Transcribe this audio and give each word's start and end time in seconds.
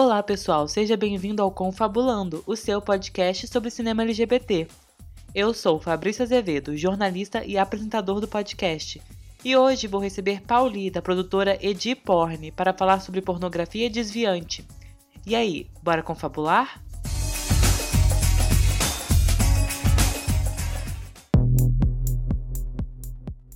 Olá, 0.00 0.22
pessoal, 0.22 0.68
seja 0.68 0.96
bem-vindo 0.96 1.42
ao 1.42 1.50
Confabulando, 1.50 2.44
o 2.46 2.54
seu 2.54 2.80
podcast 2.80 3.48
sobre 3.48 3.68
cinema 3.68 4.02
LGBT. 4.02 4.68
Eu 5.34 5.52
sou 5.52 5.80
Fabrício 5.80 6.22
Azevedo, 6.22 6.76
jornalista 6.76 7.44
e 7.44 7.58
apresentador 7.58 8.20
do 8.20 8.28
podcast. 8.28 9.02
E 9.44 9.56
hoje 9.56 9.88
vou 9.88 10.00
receber 10.00 10.40
Pauli, 10.42 10.88
da 10.88 11.02
produtora 11.02 11.58
Edi 11.60 11.96
Porn, 11.96 12.52
para 12.52 12.72
falar 12.72 13.00
sobre 13.00 13.20
pornografia 13.20 13.90
desviante. 13.90 14.64
E 15.26 15.34
aí, 15.34 15.66
bora 15.82 16.00
confabular? 16.00 16.80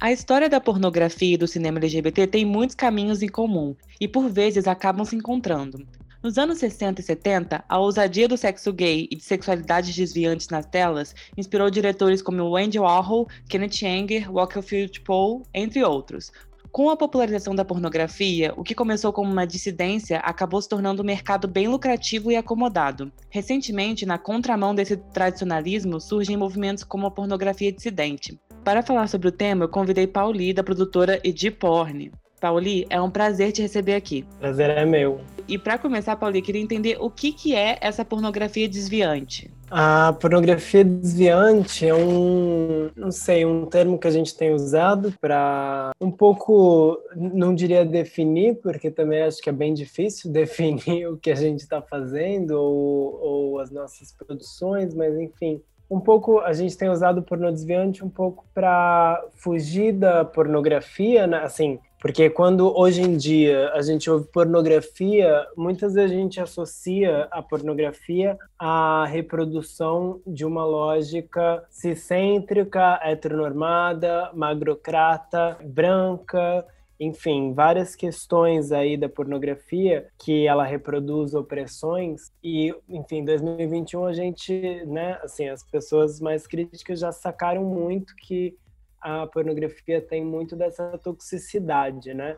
A 0.00 0.10
história 0.10 0.48
da 0.48 0.60
pornografia 0.60 1.34
e 1.34 1.38
do 1.38 1.46
cinema 1.46 1.78
LGBT 1.78 2.26
tem 2.26 2.44
muitos 2.44 2.74
caminhos 2.74 3.22
em 3.22 3.28
comum 3.28 3.76
e 4.00 4.08
por 4.08 4.28
vezes 4.28 4.66
acabam 4.66 5.04
se 5.04 5.14
encontrando. 5.14 5.86
Nos 6.22 6.38
anos 6.38 6.58
60 6.58 7.00
e 7.00 7.04
70, 7.04 7.64
a 7.68 7.78
ousadia 7.80 8.28
do 8.28 8.36
sexo 8.36 8.72
gay 8.72 9.08
e 9.10 9.16
de 9.16 9.24
sexualidades 9.24 9.92
desviantes 9.92 10.48
nas 10.50 10.64
telas 10.64 11.16
inspirou 11.36 11.68
diretores 11.68 12.22
como 12.22 12.56
Andy 12.56 12.78
Warhol, 12.78 13.26
Kenneth 13.48 13.82
Anger, 13.82 14.28
Field 14.62 15.00
Poe, 15.00 15.42
entre 15.52 15.82
outros. 15.82 16.30
Com 16.70 16.88
a 16.88 16.96
popularização 16.96 17.56
da 17.56 17.64
pornografia, 17.64 18.54
o 18.56 18.62
que 18.62 18.72
começou 18.72 19.12
como 19.12 19.32
uma 19.32 19.44
dissidência 19.44 20.20
acabou 20.20 20.62
se 20.62 20.68
tornando 20.68 21.02
um 21.02 21.04
mercado 21.04 21.48
bem 21.48 21.66
lucrativo 21.66 22.30
e 22.30 22.36
acomodado. 22.36 23.10
Recentemente, 23.28 24.06
na 24.06 24.16
contramão 24.16 24.76
desse 24.76 24.96
tradicionalismo, 24.96 26.00
surgem 26.00 26.36
movimentos 26.36 26.84
como 26.84 27.04
a 27.04 27.10
pornografia 27.10 27.72
dissidente. 27.72 28.40
Para 28.64 28.80
falar 28.80 29.08
sobre 29.08 29.26
o 29.26 29.32
tema, 29.32 29.64
eu 29.64 29.68
convidei 29.68 30.06
Pauli, 30.06 30.54
da 30.54 30.62
produtora 30.62 31.20
Edi 31.24 31.50
Porn. 31.50 32.12
Pauli, 32.42 32.84
é 32.90 33.00
um 33.00 33.08
prazer 33.08 33.52
te 33.52 33.62
receber 33.62 33.94
aqui. 33.94 34.24
Prazer 34.40 34.70
é 34.70 34.84
meu. 34.84 35.20
E 35.46 35.56
para 35.56 35.78
começar, 35.78 36.16
Pauli, 36.16 36.42
queria 36.42 36.60
entender 36.60 36.96
o 36.98 37.08
que, 37.08 37.32
que 37.32 37.54
é 37.54 37.78
essa 37.80 38.04
pornografia 38.04 38.68
desviante. 38.68 39.48
A 39.70 40.12
pornografia 40.14 40.84
desviante 40.84 41.86
é 41.86 41.94
um, 41.94 42.90
não 42.96 43.12
sei, 43.12 43.44
um 43.46 43.66
termo 43.66 43.96
que 43.96 44.08
a 44.08 44.10
gente 44.10 44.36
tem 44.36 44.52
usado 44.52 45.14
para 45.20 45.92
um 46.00 46.10
pouco, 46.10 46.98
não 47.14 47.54
diria 47.54 47.84
definir, 47.84 48.56
porque 48.56 48.90
também 48.90 49.22
acho 49.22 49.40
que 49.40 49.48
é 49.48 49.52
bem 49.52 49.72
difícil 49.72 50.28
definir 50.32 51.06
o 51.06 51.16
que 51.16 51.30
a 51.30 51.36
gente 51.36 51.60
está 51.60 51.80
fazendo 51.80 52.60
ou, 52.60 53.20
ou 53.22 53.58
as 53.60 53.70
nossas 53.70 54.10
produções, 54.10 54.92
mas 54.96 55.16
enfim, 55.16 55.62
um 55.88 56.00
pouco 56.00 56.40
a 56.40 56.52
gente 56.52 56.76
tem 56.76 56.88
usado 56.88 57.22
porno 57.22 57.52
desviante 57.52 58.04
um 58.04 58.08
pouco 58.08 58.44
para 58.52 59.22
fugir 59.34 59.92
da 59.92 60.24
pornografia, 60.24 61.26
né? 61.26 61.38
assim, 61.44 61.78
porque 62.02 62.28
quando 62.28 62.76
hoje 62.76 63.00
em 63.00 63.16
dia 63.16 63.70
a 63.74 63.80
gente 63.80 64.10
ouve 64.10 64.26
pornografia, 64.26 65.46
muitas 65.56 65.94
vezes 65.94 66.10
a 66.10 66.20
gente 66.20 66.40
associa 66.40 67.28
a 67.30 67.40
pornografia 67.40 68.36
à 68.58 69.06
reprodução 69.06 70.20
de 70.26 70.44
uma 70.44 70.64
lógica 70.64 71.64
ciscêntrica, 71.70 72.98
heteronormada, 73.04 74.32
magrocrata, 74.34 75.56
branca, 75.62 76.66
enfim, 76.98 77.52
várias 77.52 77.94
questões 77.94 78.72
aí 78.72 78.96
da 78.96 79.08
pornografia 79.08 80.08
que 80.18 80.46
ela 80.46 80.64
reproduz 80.64 81.34
opressões. 81.34 82.32
E, 82.42 82.74
enfim, 82.88 83.18
em 83.18 83.24
2021 83.24 84.06
a 84.06 84.12
gente, 84.12 84.84
né, 84.86 85.20
assim, 85.22 85.48
as 85.48 85.62
pessoas 85.62 86.20
mais 86.20 86.48
críticas 86.48 86.98
já 86.98 87.12
sacaram 87.12 87.64
muito 87.64 88.12
que 88.16 88.56
a 89.02 89.26
pornografia 89.26 90.00
tem 90.00 90.24
muito 90.24 90.54
dessa 90.56 90.96
toxicidade, 90.98 92.14
né? 92.14 92.36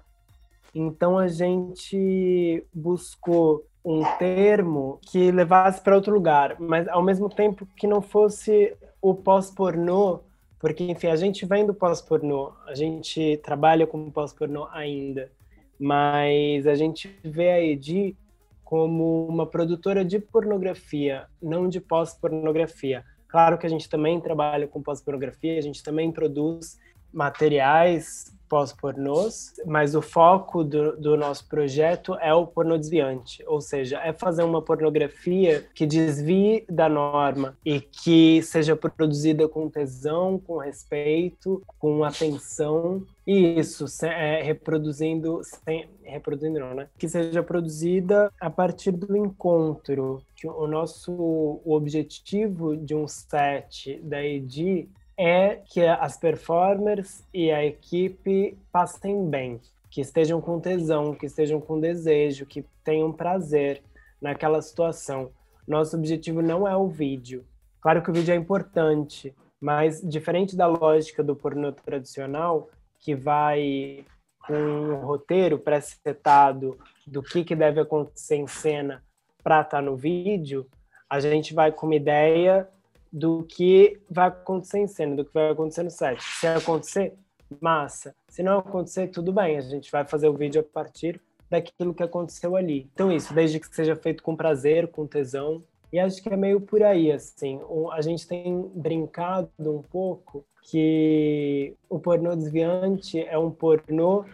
Então 0.74 1.18
a 1.18 1.28
gente 1.28 2.66
buscou 2.72 3.64
um 3.84 4.02
termo 4.18 4.98
que 5.02 5.30
levasse 5.30 5.80
para 5.80 5.94
outro 5.94 6.12
lugar, 6.12 6.56
mas 6.58 6.88
ao 6.88 7.02
mesmo 7.02 7.28
tempo 7.28 7.66
que 7.76 7.86
não 7.86 8.00
fosse 8.00 8.74
o 9.00 9.14
pós-pornô 9.14 10.22
porque, 10.64 10.82
enfim, 10.82 11.08
a 11.08 11.16
gente 11.16 11.44
vem 11.44 11.66
do 11.66 11.74
pós-pornô, 11.74 12.54
a 12.66 12.74
gente 12.74 13.38
trabalha 13.44 13.86
com 13.86 14.10
pós-pornô 14.10 14.66
ainda, 14.72 15.30
mas 15.78 16.66
a 16.66 16.74
gente 16.74 17.14
vê 17.22 17.50
a 17.50 17.62
Edi 17.62 18.16
como 18.64 19.26
uma 19.26 19.44
produtora 19.44 20.02
de 20.02 20.18
pornografia, 20.18 21.26
não 21.42 21.68
de 21.68 21.82
pós-pornografia. 21.82 23.04
Claro 23.34 23.58
que 23.58 23.66
a 23.66 23.68
gente 23.68 23.88
também 23.88 24.20
trabalha 24.20 24.68
com 24.68 24.80
pós-pornografia, 24.80 25.58
a 25.58 25.60
gente 25.60 25.82
também 25.82 26.12
produz 26.12 26.78
materiais 27.12 28.32
pós-pornôs, 28.54 29.52
mas 29.66 29.96
o 29.96 30.00
foco 30.00 30.62
do, 30.62 30.96
do, 30.96 31.16
nosso 31.16 31.48
projeto 31.48 32.14
é 32.20 32.32
o 32.32 32.46
pornô 32.46 32.78
desviante, 32.78 33.42
ou 33.48 33.60
seja, 33.60 33.98
é 33.98 34.12
fazer 34.12 34.44
uma 34.44 34.62
pornografia 34.62 35.66
que 35.74 35.84
desvie 35.84 36.64
da 36.70 36.88
norma 36.88 37.58
e 37.66 37.80
que 37.80 38.40
seja 38.44 38.76
produzida 38.76 39.48
com 39.48 39.68
tesão, 39.68 40.38
com 40.38 40.58
respeito, 40.58 41.64
com 41.80 42.04
atenção 42.04 43.04
e 43.26 43.58
isso, 43.58 43.86
é, 44.06 44.40
reproduzindo, 44.40 45.40
sem, 45.42 45.88
reproduzindo 46.04 46.60
não, 46.60 46.74
né? 46.74 46.88
Que 46.96 47.08
seja 47.08 47.42
produzida 47.42 48.30
a 48.38 48.50
partir 48.50 48.92
do 48.92 49.16
encontro. 49.16 50.22
Que 50.36 50.46
o 50.46 50.66
nosso 50.66 51.10
o 51.10 51.72
objetivo 51.72 52.76
de 52.76 52.94
um 52.94 53.08
set 53.08 53.98
da 54.02 54.22
EDI 54.22 54.90
é 55.16 55.56
que 55.56 55.84
as 55.84 56.16
performers 56.16 57.22
e 57.32 57.50
a 57.50 57.64
equipe 57.64 58.58
passem 58.72 59.28
bem, 59.28 59.60
que 59.90 60.00
estejam 60.00 60.40
com 60.40 60.60
tesão, 60.60 61.14
que 61.14 61.26
estejam 61.26 61.60
com 61.60 61.80
desejo, 61.80 62.46
que 62.46 62.64
tenham 62.82 63.12
prazer 63.12 63.82
naquela 64.20 64.60
situação. 64.60 65.30
Nosso 65.66 65.96
objetivo 65.96 66.42
não 66.42 66.66
é 66.66 66.76
o 66.76 66.88
vídeo. 66.88 67.44
Claro 67.80 68.02
que 68.02 68.10
o 68.10 68.14
vídeo 68.14 68.32
é 68.32 68.36
importante, 68.36 69.34
mas 69.60 70.00
diferente 70.02 70.56
da 70.56 70.66
lógica 70.66 71.22
do 71.22 71.36
pornô 71.36 71.72
tradicional, 71.72 72.68
que 72.98 73.14
vai 73.14 74.04
com 74.46 74.54
um 74.54 74.96
roteiro 74.96 75.58
pré-setado 75.58 76.78
do 77.06 77.22
que, 77.22 77.44
que 77.44 77.54
deve 77.54 77.80
acontecer 77.80 78.36
em 78.36 78.46
cena 78.46 79.02
para 79.42 79.60
estar 79.60 79.78
tá 79.78 79.82
no 79.82 79.96
vídeo, 79.96 80.66
a 81.08 81.20
gente 81.20 81.54
vai 81.54 81.70
com 81.70 81.86
uma 81.86 81.94
ideia 81.94 82.68
do 83.14 83.44
que 83.44 84.00
vai 84.10 84.26
acontecer 84.26 84.80
em 84.80 84.88
cena, 84.88 85.14
do 85.14 85.24
que 85.24 85.32
vai 85.32 85.50
acontecer 85.50 85.84
no 85.84 85.90
set. 85.90 86.20
Se 86.20 86.48
acontecer, 86.48 87.14
massa. 87.60 88.12
Se 88.28 88.42
não 88.42 88.58
acontecer, 88.58 89.06
tudo 89.06 89.32
bem, 89.32 89.56
a 89.56 89.60
gente 89.60 89.88
vai 89.92 90.04
fazer 90.04 90.28
o 90.28 90.34
vídeo 90.34 90.60
a 90.60 90.64
partir 90.64 91.20
daquilo 91.48 91.94
que 91.94 92.02
aconteceu 92.02 92.56
ali. 92.56 92.90
Então 92.92 93.12
isso, 93.12 93.32
desde 93.32 93.60
que 93.60 93.72
seja 93.72 93.94
feito 93.94 94.20
com 94.20 94.34
prazer, 94.34 94.88
com 94.88 95.06
tesão, 95.06 95.62
e 95.92 96.00
acho 96.00 96.20
que 96.20 96.28
é 96.28 96.36
meio 96.36 96.60
por 96.60 96.82
aí, 96.82 97.12
assim. 97.12 97.60
A 97.92 98.02
gente 98.02 98.26
tem 98.26 98.68
brincado 98.74 99.48
um 99.60 99.80
pouco 99.80 100.44
que 100.64 101.76
o 101.88 102.00
pornô 102.00 102.34
desviante 102.34 103.20
é 103.20 103.38
um 103.38 103.52
pornô 103.52 104.24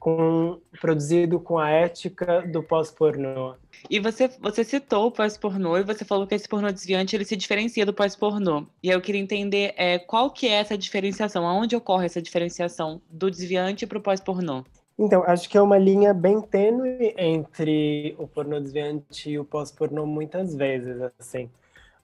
com, 0.00 0.58
produzido 0.80 1.38
com 1.38 1.58
a 1.58 1.68
ética 1.68 2.40
do 2.40 2.62
pós-pornô. 2.62 3.54
E 3.88 4.00
você, 4.00 4.28
você 4.40 4.64
citou 4.64 5.06
o 5.06 5.10
pós-pornô 5.12 5.76
e 5.76 5.84
você 5.84 6.04
falou 6.04 6.26
que 6.26 6.34
esse 6.34 6.48
pornô 6.48 6.72
desviante 6.72 7.14
ele 7.14 7.24
se 7.24 7.36
diferencia 7.36 7.84
do 7.84 7.92
pós-pornô. 7.92 8.66
E 8.82 8.88
aí 8.88 8.96
eu 8.96 9.00
queria 9.00 9.20
entender 9.20 9.74
é, 9.76 9.98
qual 9.98 10.30
que 10.30 10.48
é 10.48 10.52
essa 10.52 10.76
diferenciação, 10.76 11.46
aonde 11.46 11.76
ocorre 11.76 12.06
essa 12.06 12.20
diferenciação 12.20 13.00
do 13.10 13.30
desviante 13.30 13.86
para 13.86 13.98
o 13.98 14.02
pós-pornô? 14.02 14.64
Então, 14.98 15.22
acho 15.24 15.48
que 15.48 15.56
é 15.56 15.62
uma 15.62 15.78
linha 15.78 16.12
bem 16.12 16.40
tênue 16.40 17.14
entre 17.16 18.14
o 18.18 18.26
pornô 18.26 18.58
desviante 18.58 19.30
e 19.30 19.38
o 19.38 19.44
pós-pornô 19.44 20.06
muitas 20.06 20.54
vezes, 20.54 20.96
assim. 21.18 21.50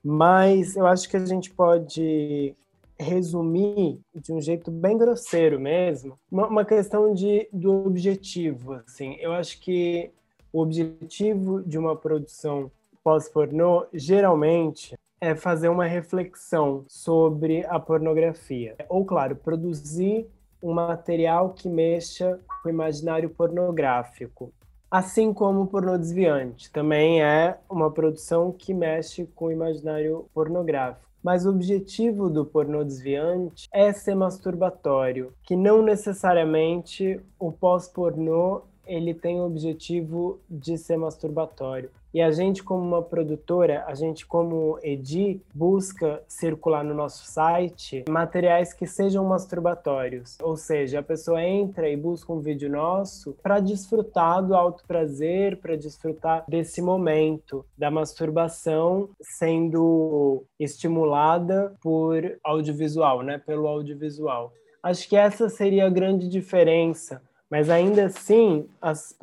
Mas 0.04 0.76
eu 0.76 0.86
acho 0.86 1.08
que 1.08 1.16
a 1.16 1.24
gente 1.24 1.50
pode 1.50 2.54
resumir 2.98 4.00
de 4.14 4.32
um 4.32 4.40
jeito 4.40 4.70
bem 4.70 4.96
grosseiro 4.96 5.60
mesmo, 5.60 6.18
uma, 6.30 6.46
uma 6.46 6.64
questão 6.64 7.12
de, 7.12 7.48
do 7.52 7.86
objetivo. 7.86 8.74
Assim. 8.74 9.16
Eu 9.20 9.32
acho 9.32 9.60
que 9.60 10.10
o 10.52 10.60
objetivo 10.60 11.62
de 11.62 11.78
uma 11.78 11.94
produção 11.94 12.70
pós-pornô, 13.04 13.86
geralmente, 13.92 14.98
é 15.20 15.34
fazer 15.34 15.68
uma 15.68 15.86
reflexão 15.86 16.84
sobre 16.88 17.64
a 17.66 17.78
pornografia. 17.78 18.74
Ou, 18.88 19.04
claro, 19.04 19.36
produzir 19.36 20.26
um 20.62 20.72
material 20.72 21.50
que 21.50 21.68
mexa 21.68 22.40
com 22.62 22.68
o 22.68 22.72
imaginário 22.72 23.30
pornográfico. 23.30 24.52
Assim 24.90 25.32
como 25.32 25.62
o 25.62 25.66
pornô 25.66 25.98
desviante, 25.98 26.70
também 26.70 27.22
é 27.22 27.58
uma 27.68 27.90
produção 27.90 28.52
que 28.52 28.72
mexe 28.72 29.26
com 29.34 29.46
o 29.46 29.52
imaginário 29.52 30.28
pornográfico 30.32 31.05
mas 31.26 31.44
o 31.44 31.50
objetivo 31.50 32.30
do 32.30 32.46
pornô 32.46 32.84
desviante 32.84 33.66
é 33.72 33.92
ser 33.92 34.14
masturbatório, 34.14 35.32
que 35.42 35.56
não 35.56 35.82
necessariamente 35.82 37.20
o 37.36 37.50
pós-pornô 37.50 38.62
ele 38.86 39.14
tem 39.14 39.40
o 39.40 39.46
objetivo 39.46 40.38
de 40.48 40.78
ser 40.78 40.96
masturbatório. 40.96 41.90
E 42.16 42.22
a 42.22 42.30
gente, 42.30 42.64
como 42.64 42.82
uma 42.82 43.02
produtora, 43.02 43.84
a 43.86 43.94
gente, 43.94 44.24
como 44.24 44.78
Edi, 44.82 45.38
busca 45.54 46.22
circular 46.26 46.82
no 46.82 46.94
nosso 46.94 47.26
site 47.26 48.06
materiais 48.08 48.72
que 48.72 48.86
sejam 48.86 49.22
masturbatórios. 49.22 50.38
Ou 50.40 50.56
seja, 50.56 51.00
a 51.00 51.02
pessoa 51.02 51.42
entra 51.42 51.90
e 51.90 51.94
busca 51.94 52.32
um 52.32 52.40
vídeo 52.40 52.70
nosso 52.70 53.36
para 53.42 53.60
desfrutar 53.60 54.42
do 54.42 54.54
alto 54.54 54.82
prazer, 54.86 55.58
para 55.58 55.76
desfrutar 55.76 56.42
desse 56.48 56.80
momento 56.80 57.66
da 57.76 57.90
masturbação 57.90 59.10
sendo 59.20 60.42
estimulada 60.58 61.74
por 61.82 62.38
audiovisual, 62.42 63.22
né? 63.22 63.36
Pelo 63.44 63.68
audiovisual. 63.68 64.54
Acho 64.82 65.06
que 65.06 65.16
essa 65.16 65.48
seria 65.50 65.84
a 65.84 65.90
grande 65.90 66.28
diferença. 66.28 67.20
Mas 67.50 67.70
ainda 67.70 68.06
assim, 68.06 68.68
as 68.80 69.16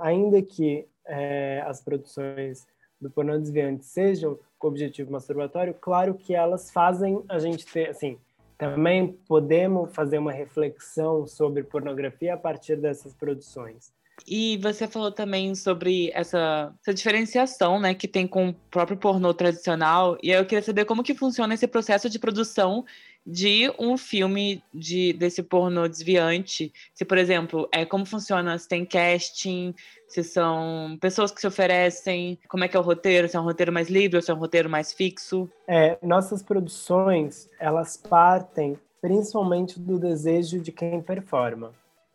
ainda 0.00 0.42
que 0.42 0.86
é, 1.06 1.62
as 1.66 1.80
produções 1.80 2.66
do 3.00 3.10
pornô 3.10 3.38
desviante 3.38 3.84
sejam 3.84 4.38
com 4.58 4.68
objetivo 4.68 5.10
masturbatório, 5.10 5.74
claro 5.74 6.14
que 6.14 6.34
elas 6.34 6.70
fazem 6.70 7.22
a 7.28 7.38
gente 7.38 7.64
ter, 7.66 7.88
assim, 7.88 8.18
também 8.58 9.12
podemos 9.26 9.90
fazer 9.94 10.18
uma 10.18 10.32
reflexão 10.32 11.26
sobre 11.26 11.62
pornografia 11.62 12.34
a 12.34 12.36
partir 12.36 12.76
dessas 12.76 13.14
produções. 13.14 13.90
E 14.26 14.58
você 14.58 14.86
falou 14.86 15.10
também 15.10 15.54
sobre 15.54 16.10
essa, 16.12 16.74
essa, 16.82 16.92
diferenciação, 16.92 17.80
né, 17.80 17.94
que 17.94 18.06
tem 18.06 18.26
com 18.26 18.50
o 18.50 18.54
próprio 18.70 18.98
pornô 18.98 19.32
tradicional. 19.32 20.18
E 20.22 20.30
eu 20.30 20.44
queria 20.44 20.62
saber 20.62 20.84
como 20.84 21.02
que 21.02 21.14
funciona 21.14 21.54
esse 21.54 21.66
processo 21.66 22.10
de 22.10 22.18
produção 22.18 22.84
de 23.26 23.72
um 23.78 23.96
filme 23.96 24.62
de, 24.72 25.12
desse 25.12 25.42
pornô 25.42 25.86
desviante. 25.86 26.72
Se, 26.94 27.04
por 27.04 27.18
exemplo, 27.18 27.68
é 27.72 27.84
como 27.84 28.04
funciona, 28.04 28.56
se 28.58 28.66
tem 28.66 28.84
casting, 28.84 29.74
se 30.08 30.24
são 30.24 30.98
pessoas 31.00 31.30
que 31.30 31.40
se 31.40 31.46
oferecem, 31.46 32.38
como 32.48 32.64
é 32.64 32.68
que 32.68 32.76
é 32.76 32.80
o 32.80 32.82
roteiro, 32.82 33.28
se 33.28 33.36
é 33.36 33.40
um 33.40 33.44
roteiro 33.44 33.72
mais 33.72 33.88
livre 33.88 34.16
ou 34.16 34.22
se 34.22 34.30
é 34.30 34.34
um 34.34 34.38
roteiro 34.38 34.68
mais 34.68 34.92
fixo. 34.92 35.48
É, 35.68 35.98
nossas 36.02 36.42
produções, 36.42 37.48
elas 37.58 37.96
partem 37.96 38.78
principalmente 39.00 39.78
do 39.78 39.98
desejo 39.98 40.60
de 40.60 40.72
quem 40.72 41.00
performa. 41.00 41.72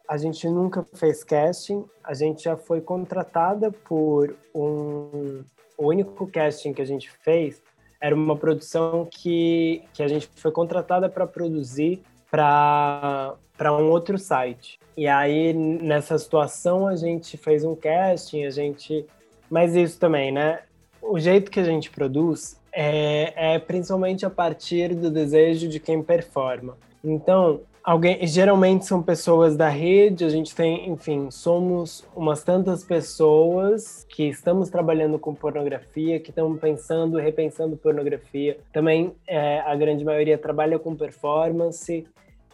A 0.08 0.18
gente 0.18 0.48
nunca 0.48 0.86
fez 0.94 1.24
casting, 1.24 1.84
a 2.04 2.14
gente 2.14 2.44
já 2.44 2.56
foi 2.56 2.80
contratada 2.80 3.72
por 3.72 4.36
um. 4.54 5.44
O 5.78 5.88
único 5.88 6.26
casting 6.28 6.72
que 6.72 6.82
a 6.82 6.86
gente 6.86 7.12
fez 7.12 7.62
era 8.02 8.16
uma 8.16 8.36
produção 8.36 9.08
que, 9.10 9.82
que 9.94 10.04
a 10.04 10.08
gente 10.08 10.30
foi 10.36 10.52
contratada 10.52 11.10
para 11.10 11.26
produzir 11.26 12.02
para 12.30 13.38
um 13.62 13.90
outro 13.90 14.18
site. 14.18 14.80
E 14.98 15.08
aí, 15.08 15.54
nessa 15.54 16.18
situação, 16.18 16.88
a 16.88 16.96
gente 16.96 17.38
fez 17.38 17.64
um 17.64 17.76
casting, 17.76 18.44
a 18.44 18.50
gente. 18.50 19.06
Mas 19.50 19.76
isso 19.76 20.00
também, 20.00 20.32
né? 20.32 20.62
O 21.02 21.20
jeito 21.20 21.52
que 21.52 21.60
a 21.60 21.64
gente 21.64 21.90
produz 21.90 22.60
é, 22.74 23.54
é 23.56 23.60
principalmente 23.60 24.26
a 24.26 24.30
partir 24.30 24.94
do 24.96 25.10
desejo 25.10 25.68
de 25.68 25.80
quem 25.80 26.02
performa. 26.02 26.78
Então, 27.04 27.62
alguém 27.86 28.26
geralmente 28.26 28.84
são 28.84 29.04
pessoas 29.04 29.56
da 29.56 29.70
rede 29.70 30.26
a 30.26 30.30
gente 30.30 30.56
tem 30.56 30.90
enfim 30.90 31.30
somos 31.30 32.04
umas 32.16 32.44
tantas 32.44 32.84
pessoas 32.84 34.04
que 34.10 34.24
estamos 34.24 34.70
trabalhando 34.72 35.20
com 35.20 35.36
pornografia 35.36 36.20
que 36.20 36.32
estamos 36.32 36.60
pensando 36.60 37.18
repensando 37.18 37.78
pornografia. 37.78 38.58
Também 38.74 39.16
é, 39.28 39.60
a 39.60 39.76
grande 39.76 40.04
maioria 40.04 40.36
trabalha 40.36 40.80
com 40.80 40.96
performance 40.96 42.08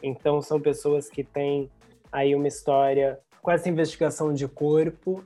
então 0.03 0.41
são 0.41 0.59
pessoas 0.59 1.09
que 1.09 1.23
têm 1.23 1.71
aí 2.11 2.35
uma 2.35 2.49
história 2.49 3.17
com 3.41 3.49
essa 3.49 3.69
investigação 3.69 4.33
de 4.33 4.49
corpo 4.49 5.23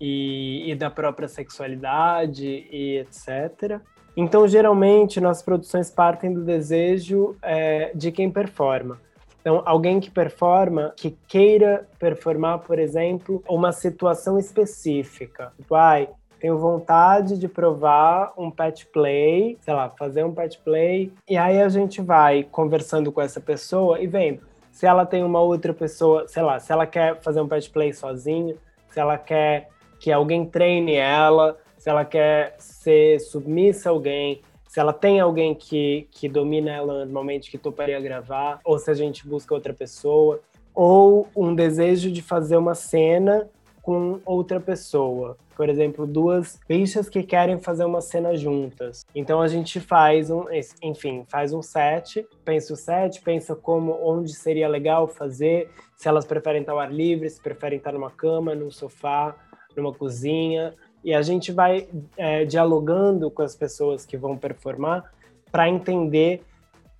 e, 0.00 0.70
e 0.70 0.74
da 0.76 0.90
própria 0.90 1.26
sexualidade 1.26 2.68
e 2.70 2.98
etc 2.98 3.80
então 4.16 4.46
geralmente 4.46 5.20
nossas 5.20 5.42
produções 5.42 5.90
partem 5.90 6.32
do 6.32 6.44
desejo 6.44 7.36
é, 7.42 7.90
de 7.96 8.12
quem 8.12 8.30
performa 8.30 9.09
então, 9.40 9.62
alguém 9.64 10.00
que 10.00 10.10
performa, 10.10 10.92
que 10.96 11.16
queira 11.26 11.88
performar, 11.98 12.58
por 12.60 12.78
exemplo, 12.78 13.42
uma 13.48 13.72
situação 13.72 14.38
específica. 14.38 15.52
Tipo, 15.56 15.74
ai, 15.74 16.08
tenho 16.38 16.58
vontade 16.58 17.38
de 17.38 17.48
provar 17.48 18.32
um 18.36 18.50
pet 18.50 18.86
play, 18.86 19.58
sei 19.60 19.74
lá, 19.74 19.90
fazer 19.90 20.24
um 20.24 20.32
pet 20.32 20.58
play. 20.58 21.12
E 21.28 21.36
aí 21.36 21.60
a 21.60 21.68
gente 21.68 22.00
vai 22.00 22.42
conversando 22.42 23.10
com 23.10 23.20
essa 23.20 23.40
pessoa 23.40 24.00
e 24.00 24.06
vendo 24.06 24.50
se 24.70 24.86
ela 24.86 25.04
tem 25.04 25.22
uma 25.22 25.40
outra 25.40 25.74
pessoa, 25.74 26.26
sei 26.26 26.42
lá, 26.42 26.58
se 26.58 26.72
ela 26.72 26.86
quer 26.86 27.20
fazer 27.20 27.40
um 27.40 27.48
pet 27.48 27.68
play 27.70 27.92
sozinha, 27.92 28.56
se 28.88 28.98
ela 28.98 29.18
quer 29.18 29.68
que 29.98 30.10
alguém 30.10 30.46
treine 30.46 30.94
ela, 30.94 31.58
se 31.76 31.90
ela 31.90 32.04
quer 32.04 32.54
ser 32.58 33.20
submissa 33.20 33.90
a 33.90 33.92
alguém, 33.92 34.40
se 34.70 34.78
ela 34.78 34.92
tem 34.92 35.18
alguém 35.18 35.52
que, 35.52 36.06
que 36.12 36.28
domina 36.28 36.70
ela 36.70 37.04
normalmente, 37.04 37.50
que 37.50 37.58
toparia 37.58 37.98
gravar, 37.98 38.60
ou 38.64 38.78
se 38.78 38.88
a 38.88 38.94
gente 38.94 39.26
busca 39.26 39.52
outra 39.52 39.74
pessoa, 39.74 40.40
ou 40.72 41.26
um 41.34 41.52
desejo 41.52 42.08
de 42.08 42.22
fazer 42.22 42.56
uma 42.56 42.76
cena 42.76 43.50
com 43.82 44.20
outra 44.24 44.60
pessoa. 44.60 45.36
Por 45.56 45.68
exemplo, 45.68 46.06
duas 46.06 46.60
bichas 46.68 47.08
que 47.08 47.24
querem 47.24 47.58
fazer 47.58 47.84
uma 47.84 48.00
cena 48.00 48.36
juntas. 48.36 49.04
Então 49.12 49.42
a 49.42 49.48
gente 49.48 49.80
faz 49.80 50.30
um, 50.30 50.44
enfim, 50.80 51.24
faz 51.28 51.52
um 51.52 51.62
set, 51.62 52.24
pensa 52.44 52.72
o 52.72 52.76
set, 52.76 53.20
pensa 53.22 53.56
como, 53.56 53.98
onde 54.00 54.32
seria 54.32 54.68
legal 54.68 55.08
fazer, 55.08 55.68
se 55.96 56.06
elas 56.06 56.24
preferem 56.24 56.60
estar 56.60 56.70
ao 56.70 56.78
ar 56.78 56.92
livre, 56.92 57.28
se 57.28 57.42
preferem 57.42 57.78
estar 57.78 57.90
numa 57.90 58.12
cama, 58.12 58.54
num 58.54 58.70
sofá, 58.70 59.34
numa 59.76 59.92
cozinha, 59.92 60.76
e 61.04 61.14
a 61.14 61.22
gente 61.22 61.52
vai 61.52 61.88
é, 62.16 62.44
dialogando 62.44 63.30
com 63.30 63.42
as 63.42 63.54
pessoas 63.54 64.04
que 64.04 64.16
vão 64.16 64.36
performar 64.36 65.12
para 65.50 65.68
entender 65.68 66.42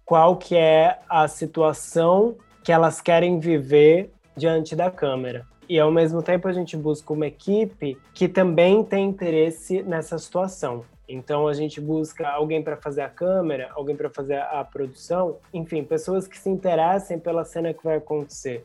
qual 0.05 0.37
que 0.37 0.57
é 0.57 0.99
a 1.09 1.29
situação 1.29 2.37
que 2.65 2.73
elas 2.73 3.01
querem 3.01 3.39
viver 3.39 4.11
diante 4.37 4.75
da 4.75 4.91
câmera. 4.91 5.47
E 5.69 5.79
ao 5.79 5.91
mesmo 5.91 6.23
tempo 6.23 6.49
a 6.49 6.53
gente 6.53 6.77
busca 6.77 7.13
uma 7.13 7.27
equipe 7.27 7.97
que 8.13 8.27
também 8.27 8.83
tem 8.83 9.07
interesse 9.07 9.83
nessa 9.83 10.19
situação. 10.19 10.85
Então 11.09 11.47
a 11.47 11.53
gente 11.53 11.81
busca 11.81 12.29
alguém 12.29 12.63
para 12.63 12.77
fazer 12.77 13.03
a 13.03 13.09
câmera, 13.09 13.71
alguém 13.75 13.95
para 13.97 14.11
fazer 14.11 14.41
a 14.41 14.65
produção, 14.65 15.37
enfim, 15.53 15.85
pessoas 15.85 16.27
que 16.27 16.39
se 16.39 16.49
interessem 16.49 17.19
pela 17.19 17.45
cena 17.45 17.75
que 17.75 17.85
vai 17.85 17.97
acontecer. 17.97 18.65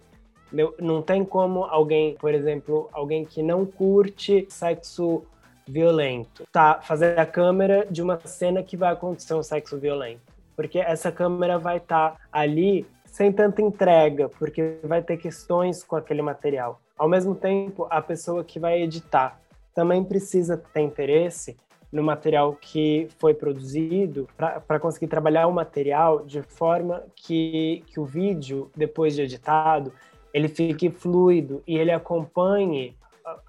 Não 0.80 1.01
tem 1.01 1.25
como 1.25 1.63
alguém, 1.65 2.15
por 2.15 2.33
exemplo, 2.33 2.89
alguém 2.92 3.25
que 3.25 3.42
não 3.42 3.65
curte 3.65 4.45
sexo 4.50 5.24
violento, 5.68 6.45
tá 6.51 6.80
fazer 6.81 7.19
a 7.19 7.25
câmera 7.25 7.87
de 7.90 8.02
uma 8.02 8.19
cena 8.25 8.61
que 8.61 8.78
vai 8.78 8.94
acontecer 8.94 9.33
um 9.33 9.44
sexo 9.44 9.78
violento. 9.78 10.21
Porque 10.56 10.80
essa 10.80 11.11
câmera 11.11 11.57
vai 11.57 11.78
estar 11.78 12.11
tá 12.11 12.18
ali 12.31 12.85
sem 13.06 13.31
tanta 13.31 13.61
entrega, 13.61 14.30
porque 14.30 14.78
vai 14.83 15.02
ter 15.02 15.18
questões 15.18 15.83
com 15.83 15.95
aquele 15.95 16.21
material. 16.21 16.80
Ao 16.97 17.09
mesmo 17.09 17.33
tempo, 17.33 17.87
a 17.90 18.02
pessoa 18.02 18.44
que 18.44 18.59
vai 18.59 18.81
editar 18.81 19.40
também 19.73 20.04
precisa 20.04 20.56
ter 20.56 20.81
interesse 20.81 21.57
no 21.92 22.04
material 22.04 22.54
que 22.54 23.07
foi 23.18 23.33
produzido 23.33 24.28
para 24.35 24.80
conseguir 24.80 25.07
trabalhar 25.07 25.47
o 25.47 25.54
material 25.54 26.25
de 26.25 26.42
forma 26.42 27.04
que, 27.16 27.83
que 27.87 27.99
o 27.99 28.06
vídeo, 28.06 28.69
depois 28.75 29.16
de 29.16 29.21
editado, 29.21 29.94
ele 30.35 30.49
fique 30.49 30.89
fluido 30.89 31.63
e 31.65 31.77
ele 31.77 31.92
acompanhe 31.92 32.94